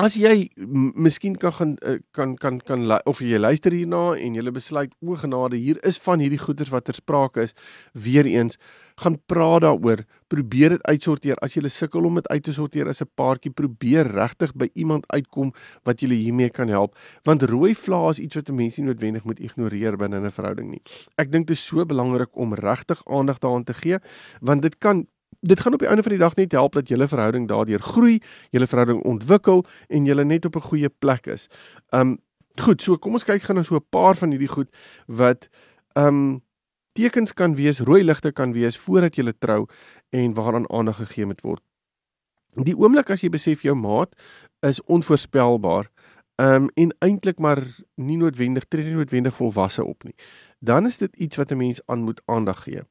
as 0.00 0.16
jy 0.18 0.50
miskien 0.56 1.36
kan 1.38 1.52
gaan 1.52 1.76
eh, 1.82 1.98
kan 2.12 2.36
kan 2.36 2.58
kan 2.60 2.86
of 3.06 3.20
jy 3.20 3.38
luister 3.38 3.72
hierna 3.72 4.16
en 4.18 4.34
jy 4.34 4.50
besluit 4.50 4.94
o 5.02 5.16
genade 5.16 5.56
hier 5.56 5.78
is 5.86 5.98
van 5.98 6.20
hierdie 6.20 6.40
goeders 6.40 6.72
wat 6.74 6.84
ter 6.84 6.94
sprake 6.94 7.42
is 7.42 7.54
weer 7.92 8.26
eens 8.26 8.58
gaan 9.02 9.16
praat 9.26 9.64
daaroor. 9.64 10.04
Probeer 10.30 10.76
dit 10.76 10.82
uitsorteer. 10.86 11.38
As 11.42 11.54
jy 11.54 11.68
sukkel 11.68 12.06
om 12.06 12.14
dit 12.18 12.28
uit 12.30 12.42
te 12.44 12.52
sorteer 12.52 12.88
as 12.88 13.02
'n 13.02 13.10
paartjie 13.14 13.50
probeer 13.50 14.06
regtig 14.06 14.54
by 14.54 14.68
iemand 14.74 15.04
uitkom 15.08 15.52
wat 15.84 16.00
julle 16.00 16.14
hiermee 16.14 16.50
kan 16.50 16.68
help. 16.68 16.96
Want 17.24 17.42
rooi 17.42 17.74
vlae 17.74 18.10
is 18.10 18.18
iets 18.18 18.36
wat 18.36 18.48
mense 18.48 18.80
nie 18.80 18.88
noodwendig 18.88 19.24
moet 19.24 19.40
ignoreer 19.40 19.96
binne 19.96 20.20
'n 20.20 20.30
verhouding 20.30 20.70
nie. 20.70 20.82
Ek 21.18 21.30
dink 21.30 21.46
dit 21.46 21.56
is 21.56 21.64
so 21.64 21.84
belangrik 21.84 22.36
om 22.36 22.54
regtig 22.54 23.02
aandag 23.06 23.38
daaraan 23.38 23.64
te 23.64 23.74
gee 23.74 23.98
want 24.40 24.62
dit 24.62 24.78
kan 24.78 25.06
dit 25.46 25.60
gaan 25.60 25.72
op 25.72 25.82
die 25.82 25.88
einde 25.88 26.02
van 26.02 26.12
die 26.12 26.20
dag 26.20 26.34
net 26.34 26.52
help 26.52 26.72
dat 26.72 26.88
julle 26.88 27.08
verhouding 27.08 27.48
daardeur 27.48 27.80
groei, 27.80 28.20
julle 28.50 28.66
verhouding 28.66 29.02
ontwikkel 29.04 29.64
en 29.88 30.04
julle 30.08 30.24
net 30.24 30.44
op 30.44 30.56
'n 30.56 30.68
goeie 30.70 30.88
plek 30.88 31.26
is. 31.26 31.48
Um 31.90 32.18
goed, 32.54 32.82
so 32.82 32.96
kom 32.96 33.12
ons 33.12 33.24
kyk 33.24 33.42
gou 33.42 33.54
na 33.54 33.62
so 33.62 33.76
'n 33.76 33.86
paar 33.90 34.16
van 34.16 34.30
hierdie 34.30 34.48
goed 34.48 34.70
wat 35.06 35.48
um 35.92 36.42
tekens 36.92 37.32
kan 37.32 37.54
wees, 37.54 37.80
rooi 37.80 38.04
ligte 38.04 38.32
kan 38.32 38.52
wees 38.52 38.78
voordat 38.78 39.16
jy 39.16 39.32
trou 39.38 39.66
en 40.10 40.34
waaraan 40.34 40.70
aandag 40.70 40.96
gegee 40.96 41.26
moet 41.26 41.40
word. 41.40 41.62
Die 42.54 42.76
oomblik 42.76 43.10
as 43.10 43.20
jy 43.20 43.28
besef 43.28 43.62
jou 43.62 43.74
maat 43.74 44.14
is 44.62 44.80
onvoorspelbaar, 44.82 45.90
um 46.36 46.68
en 46.74 46.94
eintlik 46.98 47.38
maar 47.38 47.62
nie 47.94 48.16
noodwendig 48.16 48.64
tree 48.68 48.84
nie 48.84 48.94
noodwendig 48.94 49.34
volwasse 49.34 49.84
op 49.84 50.04
nie. 50.04 50.14
Dan 50.60 50.86
is 50.86 50.98
dit 50.98 51.16
iets 51.16 51.36
wat 51.36 51.52
'n 51.52 51.56
mens 51.56 51.80
aan 51.86 52.02
moet 52.02 52.22
aandag 52.26 52.62
gee. 52.62 52.82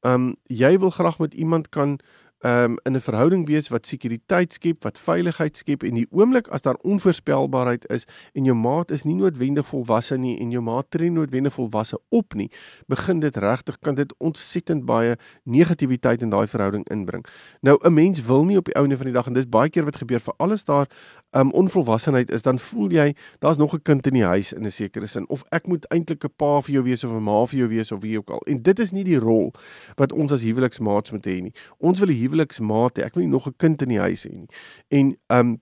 Ehm 0.00 0.14
um, 0.14 0.36
jy 0.46 0.78
wil 0.78 0.90
graag 0.90 1.18
met 1.18 1.34
iemand 1.34 1.68
kan 1.68 1.98
um, 2.44 2.76
in 2.82 2.92
'n 2.96 3.00
verhouding 3.00 3.46
wees 3.46 3.68
wat 3.68 3.86
sekuriteit 3.86 4.52
skep, 4.52 4.82
wat 4.82 4.98
veiligheid 4.98 5.56
skep 5.56 5.82
en 5.82 5.94
die 5.94 6.06
oomblik 6.10 6.48
as 6.48 6.62
daar 6.62 6.76
onvoorspelbaarheid 6.82 7.86
is 7.90 8.04
en 8.32 8.44
jou 8.44 8.56
maat 8.56 8.90
is 8.90 9.02
nie 9.02 9.14
noodwendig 9.14 9.66
volwasse 9.66 10.16
nie 10.16 10.38
en 10.38 10.50
jou 10.50 10.62
maat 10.62 10.90
tree 10.90 11.10
noodwendig 11.10 11.52
volwasse 11.52 11.98
op 12.08 12.34
nie, 12.34 12.50
begin 12.86 13.20
dit 13.20 13.36
regtig 13.36 13.78
kan 13.78 13.94
dit 13.94 14.14
ontsettend 14.18 14.84
baie 14.84 15.16
negatiwiteit 15.44 16.22
in 16.22 16.30
daai 16.30 16.46
verhouding 16.46 16.88
inbring. 16.88 17.24
Nou 17.60 17.78
'n 17.82 17.94
mens 17.94 18.24
wil 18.24 18.44
nie 18.44 18.56
op 18.56 18.64
die 18.64 18.76
ouene 18.76 18.96
van 18.96 19.06
die 19.06 19.14
dag 19.14 19.26
en 19.26 19.32
dis 19.32 19.48
baie 19.48 19.70
keer 19.70 19.84
wat 19.84 19.96
gebeur 19.96 20.20
vir 20.20 20.34
alles 20.36 20.64
daar 20.64 20.86
um 21.32 21.52
onvolwassenheid 21.52 22.30
is 22.30 22.42
dan 22.42 22.58
voel 22.58 22.90
jy 22.90 23.14
daar's 23.38 23.56
nog 23.56 23.74
'n 23.74 23.82
kind 23.82 24.06
in 24.06 24.12
die 24.12 24.24
huis 24.24 24.52
in 24.52 24.64
'n 24.64 24.70
sekere 24.70 25.06
sin 25.06 25.28
of 25.28 25.44
ek 25.50 25.66
moet 25.66 25.84
eintlik 25.88 26.24
'n 26.24 26.32
pa 26.36 26.60
vir 26.60 26.72
jou 26.72 26.82
wees 26.82 27.04
of 27.04 27.10
'n 27.10 27.22
ma 27.22 27.44
vir 27.46 27.58
jou 27.58 27.68
wees 27.68 27.92
of 27.92 28.00
wie 28.02 28.18
ook 28.18 28.30
al. 28.30 28.40
En 28.46 28.62
dit 28.62 28.78
is 28.78 28.92
nie 28.92 29.04
die 29.04 29.18
rol 29.18 29.52
wat 29.94 30.12
ons 30.12 30.32
as 30.32 30.42
huweliksmaats 30.42 31.10
moet 31.10 31.26
hê 31.26 31.40
nie. 31.42 31.52
Ons 31.78 31.98
wil 31.98 32.08
'n 32.08 32.20
huweliksmaat 32.26 32.98
hê. 32.98 33.06
Ek 33.06 33.14
wil 33.14 33.24
nie 33.24 33.32
nog 33.32 33.46
'n 33.48 33.54
kind 33.58 33.82
in 33.82 33.88
die 33.88 34.02
huis 34.02 34.26
hê 34.26 34.34
nie. 34.34 34.48
En 34.90 35.16
um 35.30 35.60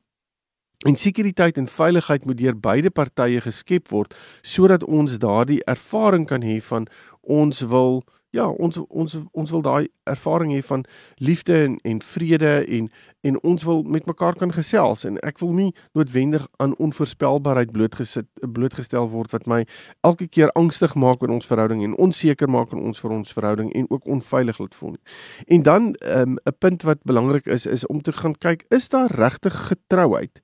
En 0.84 0.96
sekuriteit 0.96 1.56
en 1.56 1.68
veiligheid 1.68 2.24
moet 2.24 2.36
deur 2.36 2.56
beide 2.60 2.90
partye 2.90 3.40
geskep 3.40 3.88
word 3.88 4.12
sodat 4.42 4.84
ons 4.84 5.16
daardie 5.18 5.62
ervaring 5.64 6.26
kan 6.28 6.42
hê 6.44 6.58
van 6.60 6.84
ons 7.22 7.62
wil 7.72 8.02
ja, 8.34 8.48
ons 8.48 8.78
ons 8.88 9.16
ons 9.32 9.50
wil 9.54 9.62
daai 9.62 9.88
ervaring 10.10 10.52
hê 10.54 10.60
van 10.66 10.82
liefde 11.22 11.54
en 11.64 11.76
en 11.86 12.00
vrede 12.02 12.54
en 12.78 12.88
en 13.24 13.38
ons 13.42 13.62
wil 13.64 13.82
met 13.82 14.06
mekaar 14.06 14.34
kan 14.40 14.52
gesels 14.52 15.04
en 15.08 15.20
ek 15.24 15.38
wil 15.40 15.54
nie 15.56 15.70
noodwendig 15.96 16.46
aan 16.60 16.74
onvoorspelbaarheid 16.82 17.72
blootgesit 17.72 18.26
blootgestel 18.56 19.06
word 19.12 19.32
wat 19.32 19.46
my 19.50 19.60
elke 20.04 20.26
keer 20.28 20.52
angstig 20.60 20.96
maak 20.98 21.22
in 21.22 21.32
ons 21.36 21.46
verhouding 21.46 21.84
en 21.86 21.94
onseker 22.06 22.50
maak 22.50 22.74
in 22.74 22.82
ons 22.82 23.00
vir 23.04 23.14
ons 23.16 23.36
verhouding 23.38 23.70
en 23.72 23.86
ook 23.90 24.10
onveilig 24.16 24.58
laat 24.58 24.74
voel 24.74 24.96
nie. 24.96 25.04
En 25.46 25.62
dan 25.62 25.94
ehm, 25.94 26.34
'n 26.34 26.38
um, 26.44 26.58
punt 26.58 26.82
wat 26.82 27.04
belangrik 27.04 27.46
is 27.46 27.66
is 27.66 27.86
om 27.86 28.02
te 28.02 28.12
gaan 28.12 28.34
kyk 28.34 28.66
is 28.68 28.88
daar 28.88 29.10
regtig 29.10 29.54
getrouheid 29.70 30.40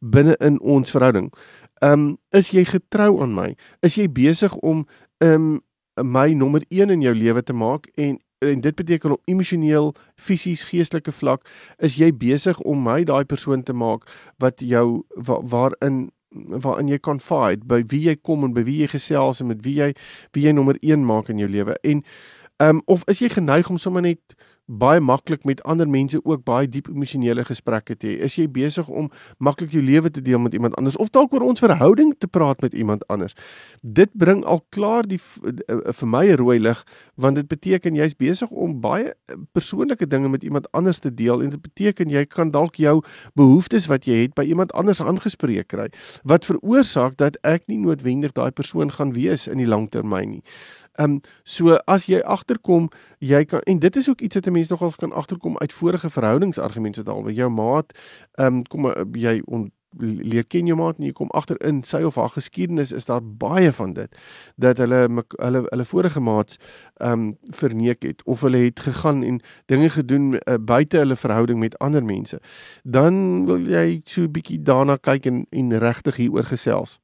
binne 0.00 0.36
in 0.40 0.60
ons 0.60 0.90
verhouding. 0.90 1.32
Ehm 1.80 1.92
um, 1.92 2.18
is 2.30 2.50
jy 2.50 2.64
getrou 2.64 3.22
aan 3.22 3.34
my? 3.34 3.56
Is 3.80 3.94
jy 3.94 4.12
besig 4.12 4.54
om 4.56 4.86
ehm 5.18 5.34
um, 5.34 5.60
my 6.02 6.32
nommer 6.32 6.64
1 6.68 6.90
in 6.90 7.02
jou 7.02 7.14
lewe 7.14 7.42
te 7.42 7.52
maak 7.52 7.90
en 7.94 8.18
en 8.40 8.60
dit 8.60 8.74
beteken 8.74 9.12
op 9.12 9.20
emosioneel, 9.28 9.94
fisies, 10.16 10.64
geestelike 10.64 11.12
vlak 11.12 11.42
is 11.76 11.98
jy 12.00 12.08
besig 12.16 12.56
om 12.64 12.80
my 12.82 13.02
daai 13.04 13.24
persoon 13.28 13.62
te 13.62 13.74
maak 13.76 14.06
wat 14.40 14.64
jou 14.64 15.04
wa, 15.12 15.40
waarin 15.44 16.08
waarin 16.32 16.88
jy 16.88 16.98
confide 17.02 17.66
by 17.66 17.82
wie 17.90 18.04
jy 18.06 18.14
kom 18.16 18.46
en 18.46 18.54
by 18.54 18.62
wie 18.64 18.78
jy 18.84 18.88
gesels 18.92 19.42
en 19.42 19.50
met 19.50 19.60
wie 19.66 19.76
jy 19.80 19.90
wie 20.36 20.46
jy 20.46 20.54
nommer 20.56 20.78
1 20.80 21.04
maak 21.04 21.28
in 21.28 21.42
jou 21.42 21.50
lewe. 21.50 21.76
En 21.82 22.04
ehm 22.60 22.76
um, 22.76 22.82
of 22.86 23.04
is 23.08 23.20
jy 23.20 23.28
geneig 23.28 23.70
om 23.70 23.78
sommer 23.78 24.02
net 24.02 24.36
baie 24.70 25.00
maklik 25.00 25.44
met 25.44 25.62
ander 25.62 25.88
mense 25.88 26.20
ook 26.24 26.44
baie 26.46 26.68
diep 26.68 26.88
emosionele 26.88 27.44
gesprekke 27.44 27.96
te 27.96 28.06
hê. 28.06 28.16
Is 28.26 28.36
jy 28.38 28.46
besig 28.50 28.88
om 28.88 29.10
maklik 29.38 29.72
jou 29.74 29.82
lewe 29.82 30.10
te 30.10 30.22
deel 30.22 30.38
met 30.38 30.54
iemand 30.54 30.76
anders 30.78 30.96
of 30.96 31.10
dalk 31.10 31.32
oor 31.34 31.42
ons 31.48 31.62
verhouding 31.62 32.14
te 32.18 32.28
praat 32.30 32.60
met 32.62 32.74
iemand 32.74 33.06
anders? 33.10 33.34
Dit 33.82 34.14
bring 34.14 34.44
al 34.44 34.62
klaar 34.70 35.08
die 35.08 35.18
eh, 35.18 35.54
eh, 35.66 35.92
vir 35.92 36.08
my 36.08 36.24
'n 36.26 36.36
rooi 36.36 36.58
lig 36.58 36.84
want 37.16 37.34
dit 37.34 37.48
beteken 37.48 37.94
jy's 37.94 38.14
besig 38.14 38.50
om 38.50 38.80
baie 38.80 39.10
eh, 39.10 39.34
persoonlike 39.52 40.06
dinge 40.06 40.28
met 40.28 40.44
iemand 40.44 40.70
anders 40.72 40.98
te 40.98 41.14
deel 41.14 41.42
en 41.42 41.50
dit 41.50 41.62
beteken 41.62 42.08
jy 42.08 42.24
kan 42.24 42.50
dalk 42.50 42.76
jou 42.76 43.02
behoeftes 43.34 43.86
wat 43.86 44.04
jy 44.04 44.22
het 44.22 44.34
by 44.34 44.44
iemand 44.44 44.72
anders 44.72 45.00
aangespreek 45.00 45.68
kry 45.68 45.88
wat 46.22 46.44
veroorsaak 46.44 47.16
dat 47.16 47.36
ek 47.42 47.66
nie 47.66 47.78
noodwendig 47.78 48.32
daai 48.32 48.50
persoon 48.50 48.90
gaan 48.90 49.12
wees 49.12 49.46
in 49.46 49.58
die 49.58 49.66
langtermyn 49.66 50.30
nie. 50.30 50.42
Ehm 50.98 51.12
um, 51.12 51.20
so 51.44 51.78
as 51.86 52.06
jy 52.06 52.20
agterkom, 52.20 52.88
jy 53.18 53.44
kan 53.44 53.60
en 53.66 53.78
dit 53.78 53.96
is 53.96 54.08
ook 54.08 54.20
iets 54.20 54.34
wat 54.34 54.46
'n 54.46 54.52
mens 54.60 54.72
nogal 54.72 54.92
kan 54.96 55.12
agterkom 55.12 55.58
uit 55.58 55.72
vorige 55.72 56.10
verhoudingsargumente 56.10 57.02
wat 57.02 57.14
alweer 57.14 57.34
jou 57.34 57.50
maat 57.50 57.92
ehm 58.32 58.60
um, 58.60 58.64
kom 58.68 58.90
eh, 58.90 59.04
jy 59.12 59.40
on, 59.46 59.70
leer 59.98 60.44
ken 60.46 60.68
jou 60.70 60.76
maat 60.78 60.98
en 60.98 61.06
jy 61.08 61.12
kom 61.16 61.30
agter 61.34 61.58
in 61.66 61.80
sy 61.86 62.02
of 62.06 62.18
haar 62.20 62.30
geskiedenis 62.30 62.92
is 62.94 63.08
daar 63.08 63.22
baie 63.22 63.72
van 63.72 63.94
dit 63.96 64.20
dat 64.56 64.78
hulle 64.78 65.00
hulle 65.38 65.64
hulle 65.66 65.88
vorige 65.92 66.20
maats 66.20 66.60
ehm 67.00 67.12
um, 67.12 67.36
verneek 67.62 68.02
het 68.06 68.22
of 68.24 68.44
hulle 68.46 68.62
het 68.68 68.80
gegaan 68.80 69.22
en 69.26 69.40
dinge 69.72 69.90
gedoen 69.90 70.32
uh, 70.38 70.58
buite 70.60 71.02
hulle 71.02 71.16
verhouding 71.16 71.58
met 71.58 71.78
ander 71.78 72.04
mense. 72.04 72.40
Dan 72.84 73.46
wil 73.46 73.66
jy 73.66 74.00
so 74.04 74.22
'n 74.22 74.32
bietjie 74.32 74.62
daarna 74.62 74.96
kyk 74.96 75.26
en 75.26 75.46
en 75.50 75.78
regtig 75.78 76.16
hieroor 76.16 76.44
gesels 76.44 76.98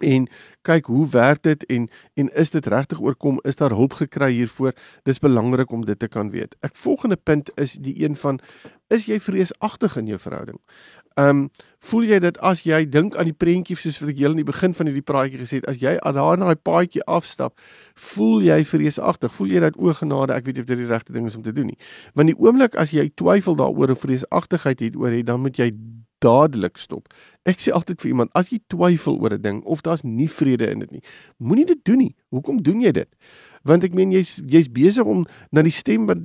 en 0.00 0.28
kyk 0.62 0.86
hoe 0.86 1.08
werk 1.10 1.42
dit 1.42 1.64
en 1.66 1.88
en 2.14 2.28
is 2.34 2.50
dit 2.50 2.66
regtig 2.66 3.00
oorkom 3.00 3.40
is 3.42 3.56
daar 3.56 3.74
hulp 3.76 3.92
gekry 3.92 4.32
hiervoor? 4.32 4.72
Dis 5.02 5.18
belangrik 5.18 5.70
om 5.70 5.84
dit 5.84 5.98
te 5.98 6.08
kan 6.08 6.30
weet. 6.30 6.56
Ek 6.60 6.76
volgende 6.76 7.16
punt 7.16 7.50
is 7.56 7.72
die 7.72 8.02
een 8.02 8.16
van 8.16 8.40
is 8.88 9.06
jy 9.06 9.20
vreesagtig 9.20 9.96
in 9.96 10.06
jou 10.06 10.18
verhouding? 10.18 10.58
Ehm 11.18 11.28
um, 11.28 11.50
voel 11.80 12.04
jy 12.04 12.18
dit 12.20 12.36
as 12.44 12.60
jy 12.62 12.82
dink 12.84 13.14
aan 13.16 13.24
die 13.24 13.36
prentjie 13.36 13.74
soos 13.76 13.96
wat 14.02 14.10
ek 14.12 14.18
julle 14.20 14.36
in 14.36 14.42
die 14.42 14.50
begin 14.50 14.74
van 14.76 14.90
hierdie 14.90 15.04
praatjie 15.04 15.38
gesê 15.40 15.60
het 15.62 15.68
as 15.72 15.78
jy 15.80 15.94
daar 15.96 16.36
na 16.36 16.50
daai 16.50 16.60
paadjie 16.68 17.00
afstap 17.08 17.54
voel 18.10 18.44
jy 18.44 18.58
vreesagtig 18.68 19.32
voel 19.32 19.54
jy 19.54 19.62
dat 19.64 19.78
o 19.80 19.94
genade 19.96 20.36
ek 20.36 20.44
weet 20.44 20.60
of 20.60 20.68
dit 20.68 20.82
die 20.82 20.90
regte 20.90 21.16
ding 21.16 21.26
is 21.26 21.38
om 21.38 21.42
te 21.42 21.54
doen 21.56 21.72
nie. 21.72 21.78
Want 22.14 22.28
die 22.28 22.36
oomblik 22.36 22.76
as 22.76 22.92
jy 22.92 23.08
twyfel 23.16 23.56
daaroor 23.56 23.94
of 23.96 24.04
vreesagtigheid 24.04 24.84
het 24.84 25.00
oor 25.00 25.16
het 25.16 25.26
dan 25.32 25.40
moet 25.40 25.56
jy 25.56 25.70
dadelik 26.24 26.78
stop. 26.78 27.08
Ek 27.48 27.60
sê 27.62 27.72
altyd 27.72 28.00
vir 28.02 28.12
iemand, 28.12 28.32
as 28.36 28.50
jy 28.52 28.60
twyfel 28.68 29.16
oor 29.20 29.34
'n 29.34 29.42
ding 29.42 29.62
of 29.64 29.82
daar's 29.82 30.04
nie 30.04 30.28
vrede 30.28 30.70
in 30.70 30.80
dit 30.80 30.90
nie, 30.90 31.02
moenie 31.38 31.66
dit 31.66 31.84
doen 31.84 31.98
nie. 31.98 32.14
Hoekom 32.30 32.62
doen 32.62 32.80
jy 32.80 32.92
dit? 32.92 33.08
Want 33.64 33.84
ek 33.84 33.94
meen 33.94 34.12
jy's 34.12 34.40
jy's 34.48 34.68
besig 34.68 35.04
om 35.04 35.26
na 35.52 35.62
die 35.62 35.72
stem 35.72 36.06
wat 36.06 36.18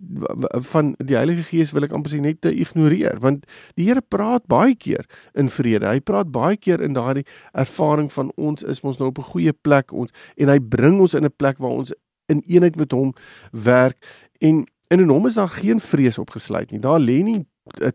van 0.72 0.96
die 1.00 1.16
Heilige 1.16 1.44
Gees 1.44 1.74
wil 1.75 1.84
ek 1.84 1.92
amper 1.92 2.12
sê 2.12 2.22
net 2.22 2.42
te 2.42 2.52
ignoreer, 2.52 3.20
want 3.20 3.46
die 3.75 3.86
Here 3.86 4.02
praat 4.02 4.48
baie 4.48 4.75
keer 4.75 5.06
in 5.36 5.50
vrede. 5.50 5.88
Hy 5.88 6.00
praat 6.00 6.32
baie 6.32 6.56
keer 6.58 6.82
in 6.82 6.94
daardie 6.94 7.25
ervaring 7.54 8.12
van 8.12 8.32
ons 8.38 8.64
is 8.64 8.80
ons 8.84 9.00
nou 9.00 9.10
op 9.10 9.20
'n 9.20 9.32
goeie 9.32 9.54
plek 9.54 9.92
ons 9.92 10.12
en 10.38 10.50
hy 10.50 10.60
bring 10.60 11.00
ons 11.00 11.14
in 11.14 11.25
'n 11.25 11.36
plek 11.38 11.58
waar 11.60 11.72
ons 11.72 11.94
in 12.28 12.42
eenheid 12.48 12.75
met 12.75 12.92
hom 12.92 13.14
werk 13.52 13.98
en 14.42 14.66
en 14.88 15.00
in 15.00 15.10
hom 15.10 15.25
is 15.25 15.34
daar 15.34 15.50
geen 15.50 15.80
vrees 15.80 16.18
opgesluit 16.18 16.72
nie. 16.72 16.80
Daar 16.80 17.00
lê 17.00 17.24
nie 17.24 17.46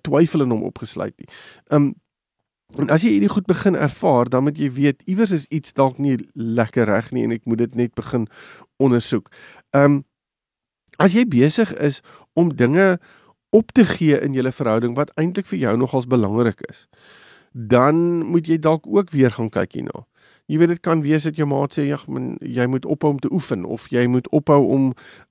twyfel 0.07 0.45
in 0.47 0.55
hom 0.55 0.65
opgesluit 0.69 1.17
nie. 1.19 1.29
Um 1.71 1.95
en 2.79 2.87
as 2.95 3.03
jy 3.03 3.17
hierdie 3.17 3.33
goed 3.33 3.49
begin 3.51 3.75
ervaar, 3.75 4.29
dan 4.31 4.45
moet 4.47 4.59
jy 4.59 4.69
weet 4.71 5.01
iewers 5.11 5.33
is 5.35 5.49
iets 5.51 5.73
dalk 5.75 5.97
nie 5.99 6.15
lekker 6.39 6.87
reg 6.87 7.09
nie 7.11 7.25
en 7.27 7.35
ek 7.35 7.49
moet 7.51 7.65
dit 7.65 7.75
net 7.75 7.95
begin 7.99 8.29
ondersoek. 8.79 9.27
Um 9.75 10.05
as 11.03 11.17
jy 11.17 11.25
besig 11.27 11.73
is 11.81 11.99
om 12.39 12.53
dinge 12.55 12.99
op 13.51 13.73
te 13.75 13.85
gee 13.85 14.21
in 14.23 14.37
julle 14.37 14.53
verhouding 14.55 14.95
wat 14.95 15.11
eintlik 15.19 15.49
vir 15.51 15.59
jou 15.65 15.75
nogals 15.81 16.07
belangrik 16.07 16.61
is, 16.69 16.87
dan 17.51 18.23
moet 18.31 18.47
jy 18.47 18.61
dalk 18.63 18.87
ook 18.87 19.11
weer 19.11 19.35
gaan 19.35 19.51
kyk 19.51 19.75
hierna. 19.75 20.05
Jy 20.51 20.59
weet 20.59 20.73
dit 20.73 20.81
kan 20.83 21.03
wees 21.05 21.27
dat 21.29 21.37
jou 21.39 21.47
maat 21.47 21.77
sê 21.77 21.85
ja, 21.87 21.99
man, 22.11 22.33
jy 22.43 22.65
moet 22.67 22.87
ophou 22.91 23.13
om 23.15 23.21
te 23.23 23.31
oefen 23.31 23.63
of 23.65 23.87
jy 23.93 24.03
moet 24.11 24.27
ophou 24.35 24.59
om 24.67 24.89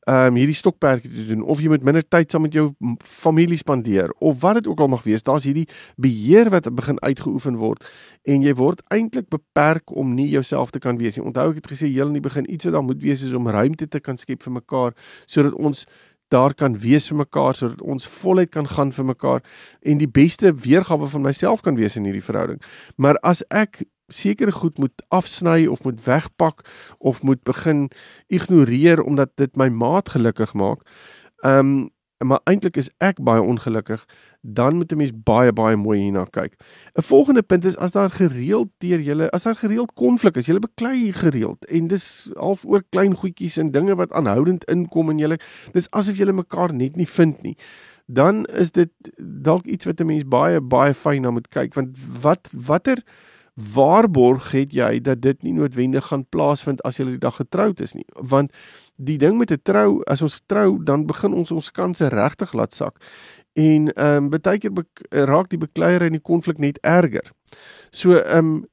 ehm 0.07 0.31
um, 0.31 0.37
hierdie 0.39 0.55
stokperdjie 0.55 1.11
te 1.11 1.25
doen 1.33 1.41
of 1.43 1.59
jy 1.61 1.69
moet 1.69 1.83
minder 1.85 2.05
tyd 2.07 2.31
saam 2.31 2.45
met 2.47 2.55
jou 2.55 2.69
familie 3.03 3.59
spandeer 3.59 4.13
of 4.23 4.39
wat 4.41 4.61
dit 4.61 4.69
ook 4.71 4.79
al 4.79 4.89
mag 4.95 5.03
wees. 5.03 5.25
Daar's 5.27 5.45
hierdie 5.45 5.67
beheer 5.99 6.49
wat 6.49 6.69
begin 6.73 7.01
uitgeoefen 7.03 7.59
word 7.59 7.83
en 8.23 8.45
jy 8.47 8.55
word 8.55 8.81
eintlik 8.95 9.27
beperk 9.29 9.91
om 9.91 10.15
nie 10.15 10.29
jouself 10.31 10.71
te 10.71 10.79
kan 10.79 10.97
wees 10.97 11.19
nie. 11.19 11.25
Onthou 11.27 11.49
ek 11.51 11.61
het 11.61 11.71
gesê 11.73 11.91
heel 11.91 12.07
in 12.07 12.17
die 12.17 12.23
begin 12.23 12.47
iets 12.47 12.69
wat 12.69 12.79
daar 12.79 12.87
moet 12.87 13.03
wees 13.03 13.25
is 13.27 13.35
om 13.35 13.51
ruimte 13.51 13.87
te 13.87 13.99
kan 13.99 14.17
skep 14.17 14.47
vir 14.47 14.55
mekaar 14.61 14.95
sodat 15.27 15.53
ons 15.59 15.85
daar 16.29 16.53
kan 16.53 16.79
wees 16.79 17.09
vir 17.09 17.17
mekaar 17.25 17.57
sodat 17.57 17.81
ons 17.81 18.07
voluit 18.07 18.49
kan 18.53 18.67
gaan 18.67 18.91
vir 18.95 19.05
mekaar 19.05 19.45
en 19.81 20.01
die 20.01 20.09
beste 20.09 20.53
weergawe 20.53 21.07
van 21.07 21.25
myself 21.25 21.61
kan 21.65 21.75
wees 21.75 21.97
in 21.97 22.05
hierdie 22.07 22.25
verhouding. 22.25 22.61
Maar 22.95 23.17
as 23.25 23.43
ek 23.49 23.83
sekere 24.13 24.51
goed 24.51 24.77
moet 24.77 25.03
afsny 25.07 25.65
of 25.67 25.83
moet 25.83 26.03
wegpak 26.03 26.65
of 26.97 27.23
moet 27.23 27.43
begin 27.43 27.89
ignoreer 28.27 29.01
omdat 29.01 29.29
dit 29.35 29.55
my 29.55 29.69
maat 29.69 30.09
gelukkig 30.09 30.53
maak. 30.53 30.85
Ehm 31.41 31.59
um, 31.59 31.89
maar 32.19 32.39
eintlik 32.43 32.75
is 32.75 32.89
ek 32.99 33.21
baie 33.23 33.41
ongelukkig, 33.41 34.01
dan 34.41 34.75
moet 34.75 34.91
'n 34.91 34.97
mens 34.97 35.11
baie 35.23 35.53
baie 35.53 35.75
mooi 35.75 35.99
hierna 35.99 36.25
kyk. 36.25 36.53
'n 36.95 37.01
Volgende 37.01 37.41
punt 37.41 37.65
is 37.65 37.77
as 37.77 37.91
daar 37.91 38.09
gereeld 38.09 38.67
teer 38.77 38.99
julle, 38.99 39.31
as 39.31 39.43
daar 39.43 39.55
gereeld 39.55 39.93
konflik 39.93 40.35
is, 40.35 40.45
julle 40.45 40.59
beklei 40.59 41.13
gereeld 41.13 41.65
en 41.65 41.87
dis 41.87 42.29
half 42.35 42.65
oor 42.65 42.83
klein 42.89 43.15
goedjies 43.15 43.57
en 43.57 43.71
dinge 43.71 43.95
wat 43.95 44.11
aanhoudend 44.11 44.63
inkom 44.63 45.09
en 45.09 45.17
julle 45.17 45.39
dis 45.71 45.91
asof 45.91 46.15
julle 46.15 46.33
mekaar 46.33 46.73
net 46.73 46.95
nie 46.95 47.07
vind 47.07 47.41
nie. 47.41 47.55
Dan 48.05 48.45
is 48.45 48.71
dit 48.71 48.91
dalk 49.17 49.65
iets 49.65 49.85
wat 49.85 49.99
'n 50.01 50.05
mens 50.05 50.23
baie 50.27 50.61
baie 50.61 50.93
fyn 50.93 51.21
na 51.21 51.31
moet 51.31 51.47
kyk 51.47 51.73
want 51.73 51.97
wat 52.21 52.49
watter 52.51 53.03
waarborg 53.73 54.51
het 54.51 54.73
jy 54.73 54.99
dat 55.03 55.21
dit 55.21 55.43
nie 55.43 55.53
noodwendig 55.53 56.05
gaan 56.07 56.25
plaasvind 56.29 56.81
as 56.87 56.99
jy 56.99 57.05
die 57.05 57.21
dag 57.21 57.35
getroud 57.35 57.81
is 57.83 57.93
nie? 57.93 58.07
Want 58.15 58.53
die 58.95 59.17
ding 59.17 59.37
met 59.37 59.51
'n 59.51 59.61
trou 59.63 60.03
as 60.07 60.21
ons 60.21 60.41
trou 60.45 60.83
dan 60.83 61.05
begin 61.05 61.33
ons 61.33 61.51
ons 61.51 61.71
kanse 61.71 62.07
regtig 62.07 62.53
laat 62.53 62.73
sak. 62.73 62.97
En 63.53 63.91
ehm 63.93 64.23
um, 64.23 64.29
baie 64.29 64.59
keer 64.59 64.71
raak 65.25 65.49
die 65.49 65.57
bekleier 65.57 66.01
en 66.01 66.11
die 66.11 66.27
konflik 66.31 66.57
net 66.57 66.77
erger. 66.81 67.31
So 67.91 68.15
ehm 68.15 68.37
um, 68.37 68.65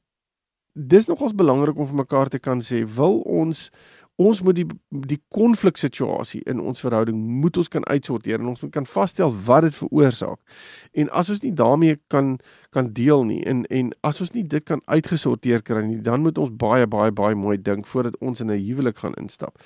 dis 0.73 1.07
nogals 1.07 1.35
belangrik 1.35 1.78
om 1.78 1.87
vir 1.87 1.97
mekaar 1.97 2.28
te 2.28 2.38
kan 2.38 2.61
sê 2.61 2.85
wil 2.85 3.21
ons 3.25 3.71
ons 4.16 4.42
moet 4.42 4.56
die 4.56 4.66
die 5.06 5.18
konfliksituasie 5.35 6.40
in 6.49 6.61
ons 6.61 6.80
verhouding 6.80 7.18
moet 7.42 7.56
ons 7.61 7.68
kan 7.68 7.85
uitsorteer 7.85 8.40
en 8.40 8.52
ons 8.52 8.62
moet 8.64 8.73
kan 8.73 8.87
vasstel 8.88 9.32
wat 9.46 9.66
dit 9.66 9.76
veroorsaak. 9.76 10.38
En 10.96 11.11
as 11.20 11.30
ons 11.32 11.42
nie 11.44 11.52
daarmee 11.52 11.99
kan 12.12 12.37
kan 12.73 12.92
deel 12.96 13.25
nie 13.28 13.42
en 13.44 13.64
en 13.73 13.92
as 14.00 14.20
ons 14.25 14.32
nie 14.32 14.44
dit 14.44 14.64
kan 14.64 14.80
uitgesorteer 14.87 15.62
kry 15.62 15.85
nie, 15.85 16.00
dan 16.00 16.25
moet 16.25 16.38
ons 16.38 16.52
baie 16.52 16.87
baie 16.87 17.12
baie 17.12 17.37
mooi 17.37 17.56
dink 17.61 17.87
voordat 17.87 18.16
ons 18.20 18.40
in 18.40 18.50
'n 18.50 18.64
huwelik 18.66 18.99
gaan 18.99 19.14
instap. 19.20 19.58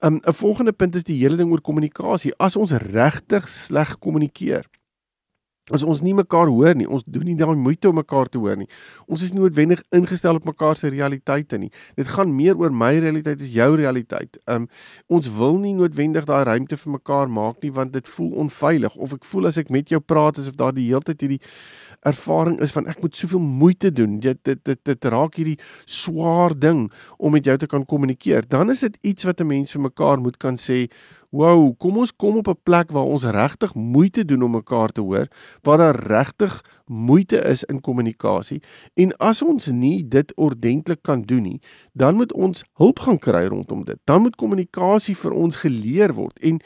Um, 0.00 0.14
'n 0.14 0.20
'n 0.28 0.32
volgende 0.32 0.72
punt 0.72 0.94
is 0.94 1.04
die 1.04 1.18
hele 1.18 1.36
ding 1.36 1.50
oor 1.50 1.60
kommunikasie. 1.60 2.32
As 2.38 2.56
ons 2.56 2.72
regtig 2.72 3.48
sleg 3.48 3.98
kommunikeer, 3.98 4.64
as 5.72 5.80
ons 5.80 6.02
nie 6.04 6.12
mekaar 6.12 6.50
hoor 6.52 6.74
nie, 6.76 6.84
ons 6.84 7.06
doen 7.08 7.24
nie 7.24 7.36
daai 7.40 7.54
moeite 7.56 7.88
om 7.88 7.96
mekaar 7.96 8.28
te 8.28 8.40
hoor 8.40 8.58
nie. 8.60 8.66
Ons 9.08 9.22
is 9.24 9.32
noodwendig 9.32 9.80
ingestel 9.96 10.36
op 10.36 10.44
mekaar 10.44 10.76
se 10.76 10.90
realiteite 10.92 11.56
nie. 11.58 11.70
Dit 11.96 12.10
gaan 12.12 12.34
meer 12.36 12.58
oor 12.60 12.74
my 12.74 12.90
realiteit 13.00 13.40
as 13.40 13.54
jou 13.54 13.70
realiteit. 13.80 14.36
Um 14.44 14.68
ons 15.08 15.30
wil 15.38 15.56
nie 15.62 15.72
noodwendig 15.76 16.28
daai 16.28 16.44
ruimte 16.50 16.76
vir 16.76 16.96
mekaar 16.98 17.32
maak 17.32 17.64
nie 17.64 17.72
want 17.72 17.94
dit 17.96 18.12
voel 18.16 18.44
onveilig 18.44 18.98
of 19.00 19.16
ek 19.16 19.24
voel 19.24 19.48
as 19.48 19.60
ek 19.62 19.72
met 19.72 19.88
jou 19.88 20.02
praat 20.04 20.42
asof 20.42 20.58
daar 20.60 20.76
die 20.76 20.90
hele 20.90 21.04
tyd 21.06 21.24
hierdie 21.24 21.40
ervaring 22.04 22.60
is 22.60 22.72
van 22.72 22.86
ek 22.90 23.00
moet 23.02 23.16
soveel 23.16 23.40
moeite 23.40 23.92
doen. 23.92 24.18
Dit 24.20 24.42
dit 24.44 24.60
dit, 24.64 24.80
dit 24.84 25.10
raak 25.12 25.38
hierdie 25.40 25.58
swaar 25.88 26.54
ding 26.58 26.86
om 27.16 27.32
met 27.32 27.44
jou 27.44 27.56
te 27.58 27.68
kan 27.70 27.86
kommunikeer. 27.88 28.48
Dan 28.48 28.70
is 28.70 28.84
dit 28.84 28.98
iets 29.02 29.24
wat 29.24 29.40
'n 29.40 29.46
mens 29.46 29.72
vir 29.72 29.80
mekaar 29.80 30.20
moet 30.20 30.36
kan 30.36 30.56
sê, 30.56 30.90
"Wow, 31.30 31.74
kom 31.78 31.98
ons 31.98 32.16
kom 32.16 32.36
op 32.36 32.48
'n 32.48 32.62
plek 32.62 32.90
waar 32.90 33.04
ons 33.04 33.24
regtig 33.24 33.74
moeite 33.74 34.24
doen 34.24 34.42
om 34.42 34.50
mekaar 34.50 34.92
te 34.92 35.00
hoor, 35.00 35.28
waar 35.62 35.78
daar 35.78 36.06
regtig 36.06 36.64
moeite 36.86 37.38
is 37.38 37.64
in 37.64 37.80
kommunikasie. 37.80 38.62
En 38.94 39.16
as 39.16 39.42
ons 39.42 39.66
nie 39.66 40.08
dit 40.08 40.34
ordentlik 40.36 41.02
kan 41.02 41.22
doen 41.22 41.42
nie, 41.42 41.60
dan 41.92 42.14
moet 42.14 42.32
ons 42.32 42.64
hulp 42.74 42.98
gaan 42.98 43.18
kry 43.18 43.46
rondom 43.46 43.84
dit. 43.84 43.98
Dan 44.04 44.22
moet 44.22 44.36
kommunikasie 44.36 45.16
vir 45.16 45.32
ons 45.32 45.56
geleer 45.56 46.14
word." 46.14 46.38
En 46.38 46.60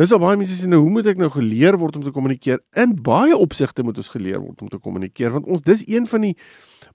Dis 0.00 0.12
al 0.12 0.22
baie 0.22 0.38
mense 0.40 0.54
sê 0.56 0.68
nou 0.70 0.78
hoe 0.80 0.90
moet 0.90 1.08
ek 1.10 1.18
nou 1.20 1.28
geleer 1.34 1.76
word 1.76 1.98
om 1.98 2.04
te 2.06 2.12
kommunikeer? 2.14 2.62
In 2.80 2.94
baie 3.04 3.36
opsigte 3.36 3.84
moet 3.84 3.98
ons 4.00 4.08
geleer 4.14 4.40
word 4.40 4.62
om 4.64 4.70
te 4.72 4.80
kommunikeer 4.80 5.34
want 5.34 5.50
ons 5.52 5.64
dis 5.66 5.82
een 5.84 6.06
van 6.08 6.24
die 6.24 6.32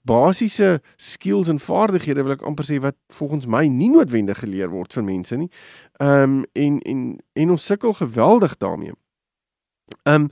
basiese 0.08 0.78
skills 0.98 1.50
en 1.52 1.60
vaardighede 1.62 2.24
wil 2.26 2.34
ek 2.34 2.42
amper 2.48 2.66
sê 2.66 2.80
wat 2.82 2.96
volgens 3.14 3.46
my 3.46 3.64
nie 3.70 3.90
noodwendig 3.92 4.40
geleer 4.42 4.72
word 4.74 4.98
van 4.98 5.06
mense 5.06 5.38
nie. 5.38 5.50
Ehm 6.02 6.40
um, 6.40 6.42
en 6.58 6.80
en 6.82 7.04
en 7.38 7.54
ons 7.54 7.68
sukkel 7.70 7.94
geweldig 8.00 8.58
daarmee. 8.58 8.98
Um, 10.04 10.30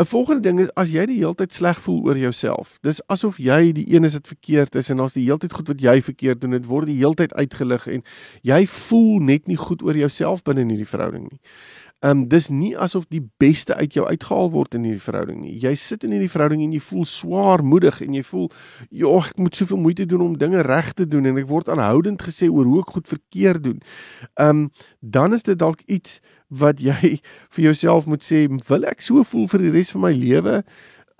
'n 0.00 0.04
volgende 0.04 0.40
ding 0.40 0.60
is 0.60 0.70
as 0.74 0.90
jy 0.90 1.02
die 1.06 1.18
hele 1.20 1.34
tyd 1.34 1.52
sleg 1.52 1.80
voel 1.80 2.00
oor 2.08 2.16
jouself. 2.18 2.78
Dis 2.80 3.02
asof 3.12 3.36
jy 3.36 3.72
die 3.76 3.84
een 3.92 4.04
is 4.04 4.14
wat 4.16 4.26
verkeerd 4.26 4.74
is 4.74 4.88
en 4.88 4.96
daar's 4.96 5.16
die 5.16 5.24
hele 5.26 5.38
tyd 5.38 5.52
goed 5.52 5.68
wat 5.68 5.80
jy 5.80 6.02
verkeerd 6.02 6.40
doen. 6.40 6.56
Dit 6.56 6.66
word 6.70 6.88
die 6.88 6.96
hele 6.96 7.14
tyd 7.14 7.34
uitgelig 7.34 7.86
en 7.86 8.02
jy 8.42 8.66
voel 8.66 9.20
net 9.20 9.46
nie 9.46 9.58
goed 9.60 9.82
oor 9.82 9.96
jouself 9.96 10.42
binne 10.42 10.64
in 10.64 10.72
hierdie 10.72 10.88
verhouding 10.88 11.28
nie. 11.28 11.40
Um, 12.00 12.22
dis 12.32 12.48
nie 12.48 12.72
asof 12.80 13.04
die 13.12 13.20
beste 13.36 13.74
uit 13.76 13.92
jou 13.92 14.06
uitgehaal 14.08 14.48
word 14.54 14.74
in 14.78 14.86
hierdie 14.88 15.04
verhouding 15.04 15.42
nie. 15.42 15.58
Jy 15.60 15.74
sit 15.76 16.04
in 16.08 16.14
hierdie 16.16 16.32
verhouding 16.32 16.62
en 16.64 16.72
jy 16.72 16.80
voel 16.80 17.04
swaarmoedig 17.04 18.00
en 18.06 18.16
jy 18.16 18.22
voel 18.24 18.48
ja, 18.88 19.10
ek 19.20 19.36
moet 19.36 19.60
soveel 19.60 19.82
moeite 19.84 20.06
doen 20.08 20.24
om 20.30 20.38
dinge 20.40 20.64
reg 20.64 20.94
te 20.96 21.04
doen 21.04 21.28
en 21.28 21.36
ek 21.42 21.50
word 21.50 21.68
aanhoudend 21.68 22.24
gesê 22.24 22.48
oor 22.48 22.64
hoe 22.64 22.80
ek 22.80 22.94
goed 22.96 23.12
verkeerd 23.12 23.66
doen. 23.68 23.82
Um, 24.40 24.70
dan 25.00 25.36
is 25.36 25.44
dit 25.44 25.60
dalk 25.60 25.84
iets 25.84 26.22
wat 26.50 26.80
jy 26.82 27.20
vir 27.54 27.64
jouself 27.70 28.06
moet 28.10 28.24
sê, 28.26 28.46
wil 28.68 28.84
ek 28.90 29.00
so 29.00 29.22
voel 29.22 29.46
vir 29.48 29.66
die 29.66 29.72
res 29.78 29.94
van 29.94 30.06
my 30.08 30.12
lewe? 30.16 30.60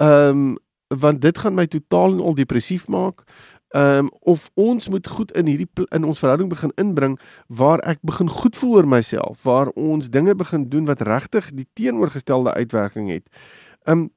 Ehm 0.01 0.43
um, 0.43 0.59
want 0.91 1.21
dit 1.23 1.39
gaan 1.39 1.55
my 1.55 1.69
totaal 1.71 2.17
en 2.17 2.21
al 2.21 2.35
depressief 2.35 2.89
maak. 2.91 3.23
Ehm 3.71 3.99
um, 3.99 4.11
of 4.27 4.51
ons 4.59 4.89
moet 4.91 5.09
goed 5.09 5.31
in 5.39 5.47
hierdie 5.47 5.69
in 5.95 6.05
ons 6.05 6.19
verhouding 6.19 6.49
begin 6.51 6.73
inbring 6.75 7.21
waar 7.47 7.79
ek 7.87 8.01
begin 8.03 8.29
goed 8.29 8.57
voel 8.59 8.81
oor 8.81 8.89
myself, 8.89 9.45
waar 9.47 9.71
ons 9.79 10.11
dinge 10.11 10.35
begin 10.35 10.69
doen 10.69 10.89
wat 10.91 11.05
regtig 11.07 11.53
die 11.55 11.69
teenoorgestelde 11.79 12.55
uitwerking 12.55 13.11
het. 13.11 13.29
Ehm 13.87 13.99
um, 13.99 14.11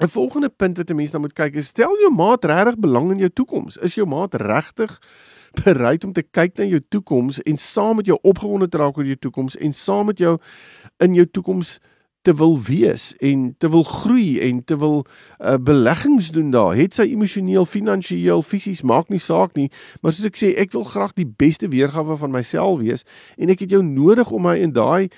'n 0.00 0.08
volgende 0.08 0.48
punt 0.48 0.76
wat 0.76 0.90
'n 0.90 0.96
mens 0.96 1.10
dan 1.10 1.20
moet 1.20 1.32
kyk 1.32 1.54
is 1.54 1.66
stel 1.66 1.96
jou 2.00 2.12
maat 2.12 2.44
regtig 2.44 2.78
belang 2.78 3.10
in 3.10 3.18
jou 3.18 3.30
toekoms. 3.30 3.76
Is 3.76 3.94
jou 3.94 4.06
maat 4.06 4.34
regtig 4.34 5.00
bereid 5.64 6.04
om 6.04 6.12
te 6.12 6.22
kyk 6.22 6.58
na 6.58 6.64
jou 6.64 6.80
toekoms 6.88 7.40
en 7.42 7.56
saam 7.56 7.96
met 8.00 8.06
jou 8.06 8.18
opgewonde 8.22 8.68
te 8.68 8.78
raak 8.78 8.98
oor 8.98 9.08
jou 9.08 9.18
toekoms 9.18 9.56
en 9.56 9.72
saam 9.72 10.06
met 10.06 10.18
jou 10.18 10.36
in 10.98 11.14
jou 11.14 11.26
toekoms 11.26 11.78
te 12.22 12.34
wil 12.34 12.58
wees 12.60 13.14
en 13.24 13.54
te 13.58 13.68
wil 13.70 13.82
groei 13.82 14.38
en 14.44 14.64
te 14.64 14.76
wil 14.78 15.06
uh, 15.38 15.54
beleggings 15.60 16.30
doen 16.30 16.50
daar. 16.50 16.74
Het 16.76 16.94
sy 16.94 17.06
emosioneel, 17.14 17.64
finansiëel, 17.64 18.42
fisies 18.44 18.82
maak 18.84 19.08
nie 19.08 19.20
saak 19.22 19.56
nie, 19.56 19.70
maar 20.00 20.12
soos 20.12 20.28
ek 20.28 20.36
sê, 20.36 20.52
ek 20.60 20.74
wil 20.76 20.84
graag 20.84 21.14
die 21.16 21.28
beste 21.28 21.70
weergawe 21.72 22.18
van 22.20 22.34
myself 22.34 22.82
wees 22.82 23.06
en 23.40 23.52
ek 23.52 23.64
het 23.64 23.72
jou 23.72 23.80
nodig 23.86 24.28
om 24.36 24.44
my 24.50 24.58
in 24.60 24.76
daai 24.76 25.08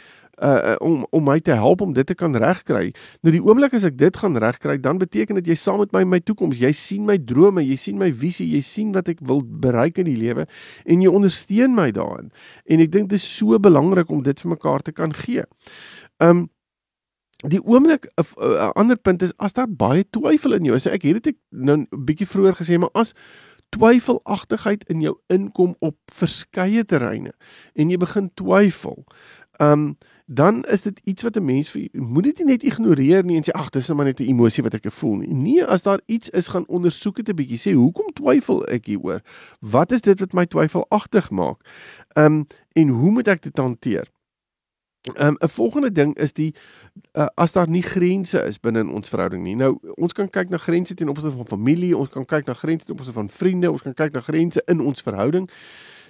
uh 0.41 0.75
om 0.81 1.07
om 1.11 1.25
my 1.25 1.41
te 1.41 1.53
help 1.53 1.81
om 1.81 1.93
dit 1.93 2.07
te 2.07 2.15
kan 2.15 2.37
regkry. 2.37 2.93
Nou 3.21 3.33
die 3.35 3.43
oomblik 3.43 3.75
as 3.77 3.85
ek 3.85 3.99
dit 4.01 4.17
gaan 4.17 4.37
regkry, 4.41 4.79
dan 4.81 4.99
beteken 4.99 5.37
dit 5.41 5.53
jy 5.53 5.57
saam 5.59 5.83
met 5.83 5.93
my 5.93 6.05
my 6.05 6.21
toekoms. 6.21 6.61
Jy 6.63 6.73
sien 6.73 7.05
my 7.07 7.19
drome, 7.19 7.61
jy 7.61 7.77
sien 7.77 7.99
my 8.01 8.09
visie, 8.13 8.49
jy 8.49 8.63
sien 8.65 8.95
wat 8.97 9.11
ek 9.13 9.21
wil 9.21 9.43
bereik 9.45 10.01
in 10.01 10.09
die 10.09 10.17
lewe 10.17 10.47
en 10.87 11.05
jy 11.05 11.13
ondersteun 11.13 11.77
my 11.77 11.91
daarin. 11.93 12.33
En 12.65 12.81
ek 12.81 12.93
dink 12.93 13.13
dit 13.13 13.21
is 13.21 13.29
so 13.29 13.59
belangrik 13.59 14.11
om 14.11 14.23
dit 14.23 14.41
vir 14.41 14.55
mekaar 14.55 14.83
te 14.83 14.93
kan 14.93 15.13
gee. 15.13 15.45
Um 16.19 16.49
die 17.43 17.61
oomblik 17.61 18.07
'n 18.17 18.73
ander 18.79 18.97
punt 18.97 19.23
is 19.23 19.33
as 19.37 19.53
daar 19.53 19.69
baie 19.69 20.05
twyfel 20.11 20.53
in 20.55 20.65
jou 20.65 20.75
is. 20.75 20.87
Ek 20.87 21.03
het 21.03 21.23
dit 21.23 21.35
ek 21.35 21.39
nou 21.51 21.77
'n 21.77 21.89
bietjie 21.91 22.27
vroeër 22.27 22.55
gesê, 22.55 22.79
maar 22.79 22.95
as 22.95 23.15
twyfelagtigheid 23.71 24.85
in 24.89 25.01
jou 25.01 25.19
inkom 25.33 25.77
op 25.81 25.97
verskeie 26.13 26.85
terreine 26.85 27.33
en 27.75 27.91
jy 27.91 27.97
begin 27.97 28.31
twyfel, 28.35 29.05
um 29.61 29.97
dan 30.35 30.65
is 30.65 30.83
dit 30.83 31.01
iets 31.05 31.23
wat 31.23 31.37
'n 31.37 31.45
mens 31.45 31.71
vir 31.71 31.89
moet 31.93 32.25
dit 32.25 32.45
net 32.45 32.63
ignoreer 32.63 33.25
nie 33.25 33.37
en 33.37 33.45
sê 33.45 33.53
ag 33.53 33.71
dis 33.71 33.89
net 33.89 33.97
maar 33.97 34.07
net 34.07 34.21
'n 34.21 34.29
emosie 34.29 34.63
wat 34.63 34.75
ek 34.75 34.91
voel 34.91 35.17
nie. 35.17 35.35
Nee, 35.35 35.65
as 35.65 35.83
daar 35.83 36.01
iets 36.07 36.31
is 36.31 36.49
gaan 36.49 36.67
ondersoek 36.67 37.17
dit 37.17 37.29
'n 37.29 37.35
bietjie. 37.35 37.59
Sê 37.59 37.75
hoekom 37.75 38.13
twyfel 38.13 38.67
ek 38.67 38.87
hieroor? 38.87 39.21
Wat 39.61 39.93
is 39.93 40.01
dit 40.01 40.21
wat 40.21 40.33
my 40.33 40.47
twyfelagtig 40.47 41.31
maak? 41.31 41.59
Um 42.17 42.47
en 42.73 42.89
hoe 42.89 43.11
moet 43.11 43.29
ek 43.29 43.43
dit 43.43 43.57
hanteer? 43.57 44.09
Ehm, 45.03 45.33
'n 45.33 45.37
um, 45.43 45.49
volgende 45.49 45.93
ding 45.93 46.17
is 46.17 46.33
die 46.33 46.55
uh, 47.13 47.27
as 47.35 47.53
daar 47.53 47.69
nie 47.69 47.83
grense 47.83 48.43
is 48.43 48.61
binne 48.61 48.79
in 48.79 48.91
ons 48.91 49.09
verhouding 49.09 49.43
nie. 49.43 49.57
Nou, 49.57 49.79
ons 49.95 50.13
kan 50.13 50.31
kyk 50.31 50.49
na 50.49 50.57
grense 50.57 50.95
ten 50.95 51.09
opsigte 51.09 51.37
van 51.37 51.47
familie, 51.47 51.97
ons 51.97 52.09
kan 52.09 52.25
kyk 52.25 52.47
na 52.47 52.53
grense 52.53 52.85
ten 52.85 52.95
opsigte 52.95 53.19
van 53.19 53.29
vriende, 53.29 53.71
ons 53.71 53.83
kan 53.83 53.95
kyk 53.95 54.13
na 54.13 54.21
grense 54.21 54.63
in 54.65 54.81
ons 54.81 55.03
verhouding. 55.03 55.51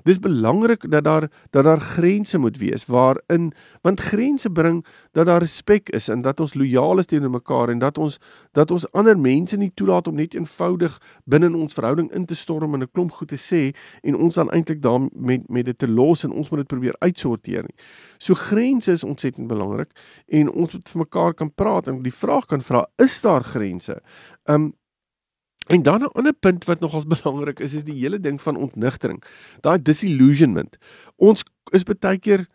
Dis 0.02 0.18
belangrik 0.18 0.90
dat 0.90 1.04
daar 1.04 1.30
dat 1.50 1.64
daar 1.64 1.80
grense 1.80 2.38
moet 2.38 2.56
wees 2.56 2.86
waarin 2.86 3.52
want 3.82 4.00
grense 4.00 4.50
bring 4.50 4.86
dat 5.12 5.26
daar 5.26 5.40
respek 5.40 5.88
is 5.88 6.08
en 6.08 6.22
dat 6.22 6.40
ons 6.40 6.54
lojaal 6.54 6.98
is 6.98 7.06
teenoor 7.06 7.30
mekaar 7.30 7.68
en 7.68 7.78
dat 7.78 7.98
ons 7.98 8.18
dat 8.52 8.70
ons 8.70 8.92
ander 8.92 9.18
mense 9.18 9.56
nie 9.56 9.70
toelaat 9.74 10.08
om 10.08 10.14
net 10.14 10.34
eenvoudig 10.34 10.98
binne 11.24 11.46
in 11.46 11.54
ons 11.54 11.74
verhouding 11.74 12.10
in 12.12 12.26
te 12.26 12.34
storm 12.34 12.74
en 12.74 12.82
'n 12.82 12.90
klomp 12.92 13.12
goed 13.12 13.28
te 13.28 13.38
sê 13.38 13.76
en 14.02 14.16
ons 14.16 14.34
dan 14.34 14.50
eintlik 14.50 14.82
daar 14.82 15.00
met 15.12 15.48
met 15.48 15.64
dit 15.64 15.78
te 15.78 15.88
los 15.88 16.24
en 16.24 16.32
ons 16.32 16.50
moet 16.50 16.58
dit 16.58 16.68
probeer 16.68 16.96
uitsorteer 16.98 17.62
nie. 17.62 17.76
So 18.18 18.34
grense 18.34 18.92
is 18.92 19.04
ontsettend 19.04 19.46
belangrik 19.46 19.90
en 20.26 20.50
ons 20.50 20.72
moet 20.72 20.88
vir 20.88 20.98
mekaar 20.98 21.34
kan 21.34 21.54
praat 21.54 21.88
en 21.88 22.02
die 22.02 22.14
vraag 22.14 22.46
kan 22.46 22.60
vra 22.60 22.86
is 22.96 23.20
daar 23.20 23.44
grense? 23.44 24.00
Um 24.44 24.72
En 25.72 25.82
dan 25.82 26.00
'n 26.00 26.12
ander 26.12 26.32
punt 26.32 26.64
wat 26.64 26.80
nogals 26.80 27.06
belangrik 27.14 27.60
is, 27.60 27.72
is 27.72 27.84
die 27.84 28.00
hele 28.00 28.20
ding 28.20 28.42
van 28.42 28.56
ontnigtering. 28.56 29.22
Daai 29.60 29.82
disillusionment. 29.82 30.76
Ons 31.16 31.44
is 31.70 31.82
baie 31.82 32.18
keer 32.18 32.46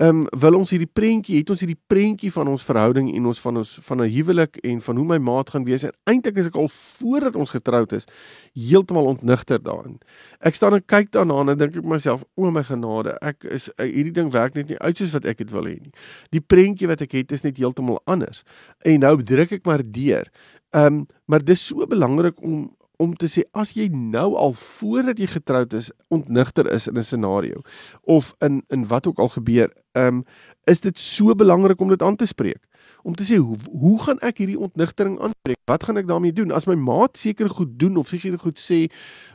ehm 0.00 0.08
um, 0.08 0.40
wil 0.40 0.54
ons 0.56 0.70
hierdie 0.70 0.88
prentjie, 0.92 1.38
het 1.38 1.50
ons 1.50 1.60
hierdie 1.60 1.80
prentjie 1.86 2.30
van 2.32 2.48
ons 2.48 2.62
verhouding 2.64 3.10
en 3.14 3.26
ons 3.26 3.40
van 3.40 3.56
ons 3.60 3.78
van 3.84 4.00
'n 4.00 4.08
huwelik 4.08 4.56
en 4.56 4.80
van 4.80 4.96
hoe 4.96 5.04
my 5.04 5.18
maat 5.18 5.50
gaan 5.50 5.64
wees 5.64 5.82
en 5.82 5.92
eintlik 6.04 6.36
is 6.36 6.46
ek 6.46 6.56
al 6.56 6.68
voordat 6.68 7.36
ons 7.36 7.50
getroud 7.50 7.92
is 7.92 8.06
heeltemal 8.52 9.04
ontnigter 9.04 9.62
daarin. 9.62 9.98
Ek 10.40 10.54
staan 10.54 10.74
en 10.74 10.84
kyk 10.86 11.10
daarna 11.10 11.40
en 11.40 11.58
dink 11.58 11.76
ek 11.76 11.84
myself, 11.84 12.24
o 12.34 12.50
my 12.50 12.62
genade, 12.62 13.18
ek 13.20 13.44
is 13.44 13.68
uh, 13.68 13.84
hierdie 13.84 14.12
ding 14.12 14.32
werk 14.32 14.54
net 14.54 14.68
nie 14.68 14.78
uit 14.78 14.96
soos 14.96 15.12
wat 15.12 15.26
ek 15.26 15.38
dit 15.38 15.50
wil 15.50 15.64
hê 15.64 15.76
nie. 15.80 15.92
Die 16.30 16.40
prentjie 16.40 16.88
wat 16.88 17.00
ek 17.00 17.12
het 17.12 17.32
is 17.32 17.42
net 17.42 17.56
heeltemal 17.56 18.00
anders. 18.06 18.42
En 18.84 19.00
nou 19.00 19.22
druk 19.22 19.52
ek 19.52 19.66
maar 19.66 19.82
deur. 19.84 20.30
Ehm 20.70 20.86
um, 20.86 21.06
maar 21.24 21.44
dis 21.44 21.66
so 21.66 21.86
belangrik 21.86 22.42
om 22.42 22.70
om 23.00 23.14
te 23.16 23.28
sê 23.32 23.46
as 23.56 23.72
jy 23.72 23.86
nou 23.88 24.34
al 24.36 24.52
voordat 24.52 25.18
jy 25.18 25.26
getroud 25.32 25.72
is 25.72 25.88
ontnigter 26.12 26.68
is 26.68 26.86
in 26.88 26.98
'n 26.98 27.04
scenario 27.04 27.62
of 28.04 28.34
in 28.38 28.62
in 28.68 28.86
wat 28.86 29.06
ook 29.06 29.18
al 29.18 29.28
gebeur, 29.28 29.72
ehm 29.92 30.20
um, 30.20 30.24
is 30.64 30.80
dit 30.80 30.98
so 30.98 31.34
belangrik 31.34 31.80
om 31.80 31.88
dit 31.88 32.02
aan 32.02 32.16
te 32.16 32.26
spreek 32.26 32.70
om 33.02 33.14
te 33.14 33.24
sê 33.24 33.38
hoe 33.40 33.56
hoe 33.70 33.96
gaan 34.02 34.18
ek 34.24 34.42
hierdie 34.42 34.58
ontnigtering 34.60 35.16
aanspreek? 35.20 35.58
Wat 35.70 35.84
gaan 35.86 36.00
ek 36.00 36.08
daarmee 36.08 36.34
doen? 36.36 36.52
As 36.52 36.66
my 36.68 36.76
maat 36.76 37.16
seker 37.20 37.48
goed 37.48 37.78
doen 37.80 37.96
of 38.00 38.10
seker 38.12 38.38
goed 38.40 38.60
sê 38.60 38.82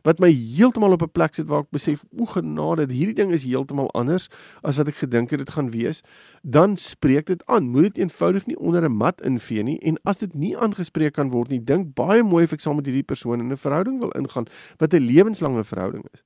wat 0.05 0.21
my 0.21 0.29
heeltemal 0.29 0.93
op 0.93 1.03
'n 1.03 1.11
plek 1.11 1.33
sit 1.33 1.47
waar 1.47 1.65
ek 1.65 1.71
besef 1.71 2.05
o 2.17 2.25
genade, 2.25 2.85
hierdie 2.91 3.15
ding 3.15 3.31
is 3.31 3.43
heeltemal 3.43 3.89
anders 3.93 4.29
as 4.63 4.77
wat 4.77 4.87
ek 4.87 4.95
gedink 4.95 5.31
het 5.31 5.39
dit 5.39 5.49
gaan 5.49 5.71
wees, 5.71 6.01
dan 6.43 6.77
spreek 6.77 7.25
dit 7.25 7.45
aan. 7.45 7.69
Moet 7.69 7.93
dit 7.93 7.97
eenvoudig 7.97 8.45
nie 8.45 8.59
onder 8.59 8.83
'n 8.83 8.97
mat 8.97 9.21
invee 9.21 9.63
nie 9.63 9.79
en 9.79 9.97
as 10.03 10.17
dit 10.17 10.33
nie 10.33 10.57
aangespreek 10.57 11.13
kan 11.13 11.29
word 11.29 11.49
nie, 11.49 11.63
dink 11.63 11.95
baie 11.95 12.23
mooi 12.23 12.43
of 12.43 12.53
ek 12.53 12.59
saam 12.59 12.75
met 12.75 12.85
hierdie 12.85 13.03
persoon 13.03 13.39
in 13.39 13.51
'n 13.51 13.57
verhouding 13.57 13.99
wil 13.99 14.11
ingaan 14.11 14.45
wat 14.77 14.93
'n 14.93 14.99
lewenslange 14.99 15.63
verhouding 15.63 16.05
is. 16.13 16.23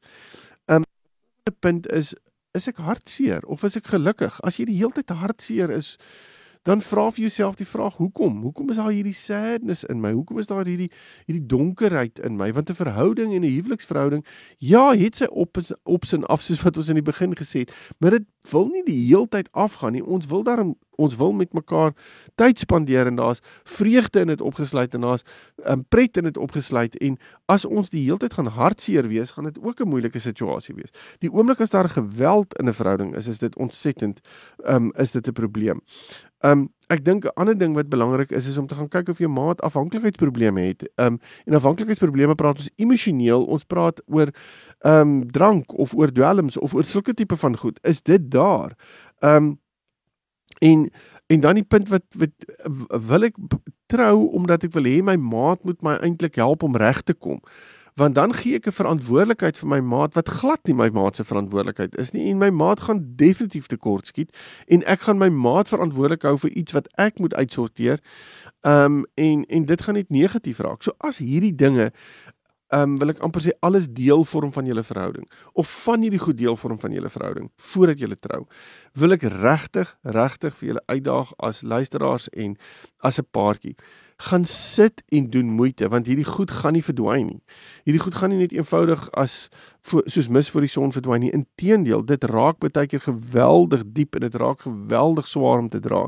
'n 0.68 0.76
um, 0.76 0.84
punt 1.60 1.92
is 1.92 2.14
is 2.60 2.70
ek 2.72 2.82
hartseer 2.84 3.46
of 3.48 3.64
is 3.68 3.80
ek 3.80 3.90
gelukkig? 3.94 4.40
As 4.46 4.60
jy 4.60 4.68
die 4.70 4.80
hele 4.82 4.96
tyd 4.96 5.16
hartseer 5.16 5.72
is, 5.74 5.96
dan 6.68 6.82
vra 6.82 7.08
vir 7.12 7.22
jouself 7.28 7.56
die 7.56 7.68
vraag 7.68 7.96
hoekom? 7.98 8.42
Hoekom 8.42 8.70
is 8.70 8.80
daar 8.82 8.92
hierdie 8.92 9.16
sadness 9.16 9.84
in 9.84 10.02
my? 10.02 10.12
Hoekom 10.12 10.40
is 10.40 10.48
daar 10.48 10.66
hierdie 10.68 10.90
hierdie 11.26 11.46
donkerheid 11.46 12.20
in 12.20 12.36
my? 12.38 12.52
Want 12.54 12.70
'n 12.70 12.76
verhouding 12.76 13.34
en 13.34 13.42
'n 13.42 13.56
huweliksverhouding, 13.56 14.26
ja, 14.58 14.92
het 14.92 15.16
sy 15.16 15.26
op 15.26 15.58
ops 15.84 16.14
en 16.14 16.26
afs 16.26 16.46
soos 16.46 16.64
wat 16.64 16.78
ons 16.78 16.90
in 16.90 16.96
die 16.96 17.12
begin 17.12 17.34
gesê 17.36 17.60
het, 17.60 17.74
maar 18.00 18.12
dit 18.12 18.26
wil 18.52 18.68
nie 18.68 18.84
die 18.84 19.08
heeltyd 19.08 19.50
afgaan 19.52 19.94
nie. 19.94 20.06
Ons 20.06 20.26
wil 20.26 20.44
daarom 20.44 20.76
ons 21.00 21.16
wil 21.16 21.34
met 21.34 21.54
mekaar 21.54 21.94
tyd 22.36 22.60
spandeer 22.60 23.08
en 23.08 23.16
daar's 23.16 23.42
vreugde 23.64 24.20
in 24.20 24.34
dit 24.34 24.42
opgesluit 24.42 24.94
en 24.94 25.02
daar's 25.02 25.24
'n 25.24 25.72
um, 25.72 25.86
pret 25.90 26.18
in 26.18 26.24
dit 26.24 26.38
opgesluit 26.38 26.98
en 26.98 27.18
as 27.46 27.66
ons 27.66 27.90
die 27.90 28.04
heeltyd 28.04 28.34
gaan 28.34 28.48
hartseer 28.48 29.08
wees, 29.08 29.32
gaan 29.32 29.44
dit 29.44 29.60
ook 29.64 29.80
'n 29.80 29.88
moeilike 29.88 30.20
situasie 30.20 30.76
wees. 30.76 30.92
Die 31.20 31.32
oomblik 31.32 31.60
as 31.62 31.70
daar 31.70 31.90
geweld 31.90 32.60
in 32.60 32.68
'n 32.68 32.74
verhouding 32.74 33.16
is, 33.16 33.28
is 33.28 33.38
dit 33.38 33.56
ontsettend, 33.56 34.20
um, 34.66 34.92
is 34.96 35.12
dit 35.12 35.28
'n 35.28 35.34
probleem. 35.34 35.82
Um 36.46 36.70
ek 36.90 37.04
dink 37.06 37.26
'n 37.26 37.36
ander 37.36 37.58
ding 37.58 37.76
wat 37.76 37.90
belangrik 37.90 38.32
is 38.32 38.48
is 38.48 38.58
om 38.58 38.68
te 38.68 38.76
gaan 38.76 38.88
kyk 38.88 39.10
of 39.10 39.18
jou 39.18 39.30
maat 39.30 39.62
afhanklikheidsprobleme 39.62 40.62
het. 40.62 40.90
Um 40.96 41.20
en 41.46 41.54
afhanklikheidsprobleme 41.54 42.36
praat 42.36 42.58
ons 42.58 42.72
emosioneel, 42.76 43.46
ons 43.46 43.64
praat 43.64 44.02
oor 44.08 44.32
um 44.86 45.32
drank 45.32 45.74
of 45.74 45.94
oor 45.94 46.12
dwelms 46.12 46.58
of 46.58 46.74
oor 46.74 46.84
sulke 46.84 47.14
tipe 47.14 47.36
van 47.36 47.58
goed. 47.58 47.80
Is 47.84 48.02
dit 48.02 48.32
daar? 48.32 48.76
Um 49.20 49.60
en 50.60 50.90
en 51.28 51.40
dan 51.40 51.56
die 51.56 51.64
punt 51.64 51.90
wat, 51.90 52.04
wat 52.18 52.32
wil 53.10 53.24
ek 53.24 53.36
trou 53.86 54.30
omdat 54.34 54.64
ek 54.64 54.74
wil 54.74 54.84
hê 54.84 55.04
my 55.04 55.16
maat 55.16 55.64
moet 55.64 55.82
my 55.82 55.98
eintlik 56.02 56.36
help 56.36 56.64
om 56.64 56.76
reg 56.76 57.04
te 57.04 57.14
kom 57.14 57.42
want 57.96 58.16
dan 58.16 58.34
gee 58.34 58.56
ek 58.56 58.68
'n 58.68 58.72
verantwoordelikheid 58.72 59.58
vir 59.58 59.68
my 59.68 59.80
maat 59.80 60.14
wat 60.14 60.30
glad 60.30 60.60
nie 60.68 60.76
my 60.76 60.90
maat 60.90 61.16
se 61.16 61.24
verantwoordelikheid 61.24 61.96
is 61.96 62.12
nie 62.12 62.30
en 62.30 62.38
my 62.38 62.50
maat 62.50 62.80
gaan 62.80 63.02
definitief 63.16 63.68
tekort 63.68 64.08
skiet 64.08 64.36
en 64.68 64.84
ek 64.86 65.00
gaan 65.00 65.18
my 65.18 65.30
maat 65.30 65.70
verantwoordelik 65.70 66.24
hou 66.24 66.38
vir 66.38 66.52
iets 66.52 66.72
wat 66.72 66.88
ek 66.98 67.20
moet 67.20 67.34
uitsorteer. 67.34 68.00
Ehm 68.62 68.86
um, 68.86 69.06
en 69.16 69.46
en 69.46 69.66
dit 69.66 69.82
gaan 69.82 69.96
net 69.96 70.10
negatief 70.10 70.60
raak. 70.60 70.84
So 70.84 70.92
as 70.98 71.18
hierdie 71.18 71.56
dinge 71.56 71.92
ehm 72.70 72.82
um, 72.82 72.98
wil 73.02 73.10
ek 73.10 73.22
amper 73.26 73.42
sê 73.42 73.54
alles 73.66 73.88
deel 73.90 74.24
vorm 74.24 74.52
van 74.54 74.68
julle 74.70 74.84
verhouding 74.84 75.26
of 75.54 75.70
van 75.86 76.04
hierdie 76.06 76.22
goed 76.22 76.38
deel 76.38 76.56
vorm 76.56 76.80
van 76.80 76.94
julle 76.94 77.10
verhouding 77.10 77.50
voordat 77.72 78.00
julle 78.00 78.20
trou. 78.20 78.46
Wil 78.94 79.18
ek 79.18 79.26
regtig 79.42 79.96
regtig 80.04 80.54
vir 80.60 80.68
julle 80.74 80.86
uitdaag 80.86 81.34
as 81.38 81.64
luisteraars 81.64 82.30
en 82.30 82.58
as 83.02 83.20
'n 83.20 83.28
paartjie 83.32 83.76
gaan 84.22 84.46
sit 84.46 85.04
en 85.10 85.30
doen 85.30 85.46
moeite 85.46 85.88
want 85.88 86.06
hierdie 86.06 86.28
goed 86.28 86.52
gaan 86.52 86.76
nie 86.76 86.84
verdwyn 86.84 87.26
nie. 87.26 87.42
Hierdie 87.88 88.02
goed 88.04 88.18
gaan 88.20 88.34
nie 88.34 88.42
net 88.42 88.52
eenvoudig 88.52 89.06
as 89.16 89.48
soos 89.82 90.28
mis 90.28 90.50
voor 90.52 90.66
die 90.68 90.72
son 90.72 90.92
verdwyn 90.92 91.24
nie. 91.24 91.32
Inteendeel, 91.32 92.04
dit 92.06 92.24
raak 92.28 92.60
baie 92.60 92.88
keer 92.88 93.00
geweldig 93.06 93.86
diep 93.96 94.20
en 94.20 94.28
dit 94.28 94.36
raak 94.36 94.66
geweldig 94.68 95.28
swaar 95.28 95.64
om 95.64 95.70
te 95.72 95.80
dra. 95.80 96.04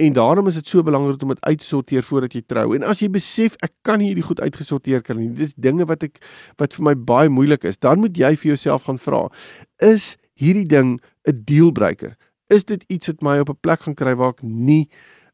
En 0.00 0.12
daarom 0.12 0.46
is 0.48 0.54
dit 0.54 0.66
so 0.66 0.82
belangrik 0.82 1.22
om 1.22 1.28
dit 1.28 1.44
uit 1.44 1.58
te 1.58 1.64
sorteer 1.64 2.02
voordat 2.02 2.32
jy 2.32 2.42
trou. 2.46 2.74
En 2.76 2.84
as 2.88 3.02
jy 3.04 3.10
besef 3.12 3.58
ek 3.60 3.74
kan 3.84 4.00
nie 4.00 4.08
hierdie 4.12 4.24
goed 4.24 4.40
uitgesorteer 4.40 5.02
kry 5.04 5.18
nie. 5.18 5.30
Dis 5.36 5.52
dinge 5.54 5.84
wat 5.88 6.06
ek 6.06 6.22
wat 6.60 6.72
vir 6.78 6.86
my 6.88 6.94
baie 6.96 7.32
moeilik 7.32 7.66
is. 7.68 7.78
Dan 7.78 8.00
moet 8.00 8.16
jy 8.16 8.32
vir 8.36 8.54
jouself 8.54 8.88
gaan 8.88 8.98
vra: 8.98 9.26
Is 9.84 10.16
hierdie 10.40 10.66
ding 10.66 11.00
'n 11.28 11.42
dealbreaker? 11.44 12.16
Is 12.48 12.64
dit 12.64 12.84
iets 12.88 13.06
wat 13.06 13.22
my 13.22 13.38
op 13.40 13.50
'n 13.50 13.60
plek 13.60 13.82
gaan 13.82 13.94
kry 13.94 14.14
waar 14.14 14.32
ek 14.32 14.42
nie 14.42 14.88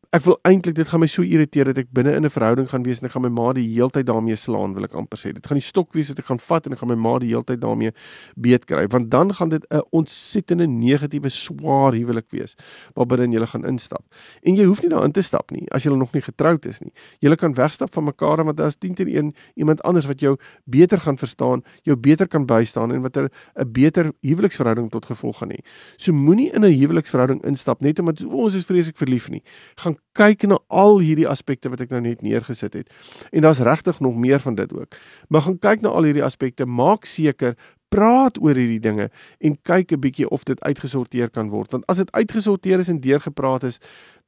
ek 0.08 0.22
wil 0.24 0.38
eintlik 0.48 0.72
dit 0.72 0.88
gaan 0.88 1.02
my 1.02 1.06
so 1.10 1.20
irriteer 1.20 1.68
dat 1.68 1.82
ek 1.82 1.90
binne 1.92 2.14
in 2.16 2.24
'n 2.24 2.32
verhouding 2.32 2.68
gaan 2.70 2.82
wees 2.82 3.00
en 3.00 3.06
ek 3.06 3.12
gaan 3.12 3.22
my 3.22 3.28
ma 3.28 3.52
die 3.52 3.68
heeltyd 3.68 4.06
daarmee 4.06 4.36
slaan 4.36 4.72
wil 4.72 4.84
ek 4.84 4.94
amper 4.94 5.18
sê. 5.18 5.34
Dit 5.34 5.46
gaan 5.46 5.60
die 5.60 5.66
stok 5.66 5.92
wees 5.92 6.08
wat 6.08 6.18
ek 6.18 6.24
gaan 6.24 6.38
vat 6.38 6.66
en 6.66 6.72
ek 6.72 6.78
gaan 6.78 6.88
my 6.88 6.94
ma 6.96 7.18
die 7.18 7.28
heeltyd 7.28 7.60
daarmee 7.60 7.92
beet 8.34 8.64
kry 8.64 8.86
want 8.88 9.10
dan 9.10 9.34
gaan 9.34 9.50
dit 9.50 9.66
'n 9.70 9.82
ontsettende 9.92 10.66
negatiewe 10.66 11.28
swaar 11.28 11.92
huwelik 11.92 12.24
wees 12.30 12.56
waarbinne 12.94 13.28
jy 13.36 13.46
gaan 13.46 13.66
instap. 13.66 14.04
En 14.44 14.54
jy 14.54 14.64
hoef 14.64 14.80
nie 14.82 14.88
daarin 14.88 15.12
te 15.12 15.22
stap 15.22 15.50
nie 15.50 15.68
as 15.72 15.84
jy 15.84 15.92
nog 15.92 16.12
nie 16.12 16.22
getroud 16.22 16.64
is 16.66 16.80
nie. 16.80 16.92
Jy 17.20 17.36
kan 17.36 17.52
wegstap 17.52 17.92
van 17.92 18.04
mekaar 18.04 18.44
want 18.44 18.56
daar's 18.56 18.78
10 18.78 18.94
teenoor 18.94 19.14
1 19.14 19.34
iemand 19.56 19.82
anders 19.82 20.06
wat 20.06 20.20
jou 20.20 20.38
beter 20.64 20.98
gaan 21.00 21.18
verstaan 21.18 21.62
jou 21.82 21.96
beter 21.96 22.26
kan 22.26 22.46
bystaan 22.46 22.92
en 22.92 23.02
wat 23.02 23.16
'n 23.16 23.28
beter 23.72 24.12
huweliksverhouding 24.22 24.90
tot 24.90 25.04
gevolg 25.04 25.38
gaan 25.38 25.50
hê. 25.50 25.60
So 25.96 26.12
moenie 26.12 26.50
in 26.52 26.64
'n 26.64 26.72
huweliksverhouding 26.72 27.44
instap 27.44 27.80
net 27.80 27.98
omdat 27.98 28.24
ons 28.24 28.54
is 28.54 28.64
vreeslik 28.64 28.96
verlief 28.96 29.28
nie. 29.28 29.42
Gaan 29.76 29.97
kyk 30.18 30.48
na 30.50 30.58
al 30.66 30.98
hierdie 30.98 31.28
aspekte 31.28 31.70
wat 31.70 31.80
ek 31.80 31.90
nou 31.94 32.00
net 32.00 32.22
neergesit 32.22 32.74
het. 32.74 32.90
En 33.30 33.46
daar's 33.46 33.62
regtig 33.62 34.00
nog 34.00 34.16
meer 34.18 34.40
van 34.42 34.54
dit 34.58 34.72
ook. 34.72 34.96
Maar 35.28 35.46
gaan 35.46 35.58
kyk 35.58 35.80
na 35.80 35.88
al 35.88 36.08
hierdie 36.08 36.24
aspekte, 36.24 36.66
maak 36.66 37.04
seker 37.04 37.54
praat 37.88 38.36
oor 38.42 38.58
hierdie 38.58 38.82
dinge 38.84 39.08
en 39.40 39.56
kyk 39.62 39.92
'n 39.92 40.00
bietjie 40.00 40.28
of 40.28 40.44
dit 40.44 40.60
uitgesorteer 40.60 41.30
kan 41.30 41.48
word. 41.48 41.72
Want 41.72 41.86
as 41.86 41.96
dit 41.96 42.12
uitgesorteer 42.12 42.78
is 42.78 42.88
en 42.88 43.00
deurgepraat 43.00 43.62
is, 43.62 43.78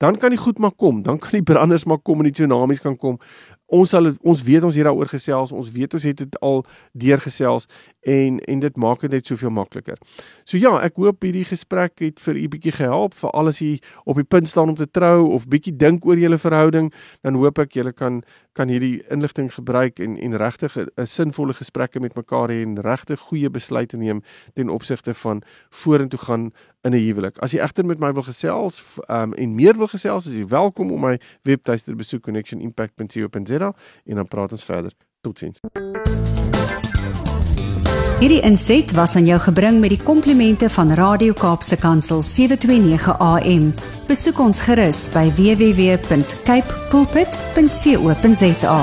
dan 0.00 0.16
kan 0.16 0.32
die 0.32 0.40
goed 0.40 0.58
maar 0.58 0.72
kom, 0.72 1.02
dan 1.02 1.18
kan 1.18 1.30
die 1.36 1.42
branders 1.42 1.84
maar 1.84 1.98
kom 1.98 2.22
en 2.22 2.30
die 2.30 2.32
tsunamies 2.32 2.80
kan 2.80 2.96
kom. 2.96 3.18
Ons 3.70 3.92
sal 3.92 4.08
ons 4.26 4.42
weet 4.42 4.64
ons 4.64 4.74
hier 4.74 4.88
daaroor 4.88 5.10
gesels, 5.12 5.52
ons 5.52 5.68
weet 5.70 5.92
ons 5.94 6.06
het 6.08 6.22
dit 6.22 6.38
al 6.40 6.64
deurgesels 6.96 7.68
en 8.08 8.38
en 8.40 8.62
dit 8.64 8.80
maak 8.80 9.04
dit 9.04 9.12
net 9.12 9.28
soveel 9.28 9.52
makliker. 9.52 10.00
So 10.48 10.56
ja, 10.56 10.72
ek 10.80 10.96
hoop 10.96 11.20
hierdie 11.22 11.44
gesprek 11.44 12.00
het 12.00 12.22
vir 12.24 12.40
u 12.40 12.46
bietjie 12.56 12.72
gehelp 12.78 13.14
vir 13.20 13.34
al 13.36 13.52
as 13.52 13.60
u 13.60 13.74
op 14.08 14.22
die 14.22 14.24
punt 14.24 14.48
staan 14.48 14.72
om 14.72 14.78
te 14.80 14.88
trou 14.88 15.28
of 15.36 15.44
bietjie 15.52 15.76
dink 15.76 16.08
oor 16.08 16.18
julle 16.18 16.40
verhouding, 16.40 16.88
dan 17.20 17.36
hoop 17.36 17.60
ek 17.60 17.76
julle 17.76 17.92
kan 17.92 18.22
kan 18.56 18.72
hierdie 18.72 19.04
inligting 19.12 19.52
gebruik 19.52 20.00
en 20.00 20.16
en 20.16 20.36
regtig 20.40 20.76
'n 20.76 21.06
sinvolle 21.06 21.54
gesprekke 21.54 22.00
met 22.00 22.16
mekaar 22.16 22.48
hê 22.48 22.62
en 22.62 22.80
regtig 22.80 23.20
goeie 23.20 23.50
besluite 23.50 23.96
neem 23.96 24.22
ten 24.54 24.68
opsigte 24.68 25.14
van 25.14 25.42
vorentoe 25.70 26.18
gaan 26.18 26.52
in 26.82 26.92
'n 26.92 26.98
huwelik. 26.98 27.38
As 27.38 27.50
jy 27.50 27.58
egter 27.58 27.84
met 27.84 27.98
my 27.98 28.12
wil 28.12 28.22
gesels 28.22 28.82
um, 29.08 29.34
en 29.34 29.54
meer 29.54 29.76
wil 29.76 29.86
gesels, 29.86 30.26
is 30.26 30.32
jy 30.32 30.46
welkom 30.46 30.92
om 30.92 31.00
my 31.00 31.20
webtuiste 31.42 31.90
te 31.90 31.96
besoek 31.96 32.22
connectionimpact.co.za 32.22 33.74
en 34.04 34.14
dan 34.14 34.28
praat 34.28 34.52
ons 34.52 34.64
verder. 34.64 34.92
Totsiens. 35.20 35.60
Hierdie 38.20 38.42
inset 38.44 38.92
was 38.92 39.16
aan 39.16 39.24
jou 39.24 39.38
gebring 39.40 39.80
met 39.80 39.88
die 39.94 40.02
komplimente 40.02 40.68
van 40.68 40.92
Radio 40.92 41.32
Kaapse 41.32 41.76
Kansel 41.80 42.22
729 42.22 43.16
AM. 43.16 43.72
Besoek 44.08 44.38
ons 44.44 44.60
gerus 44.60 45.08
by 45.14 45.32
www.cape 45.40 46.74
pulpit.co.za. 46.90 48.80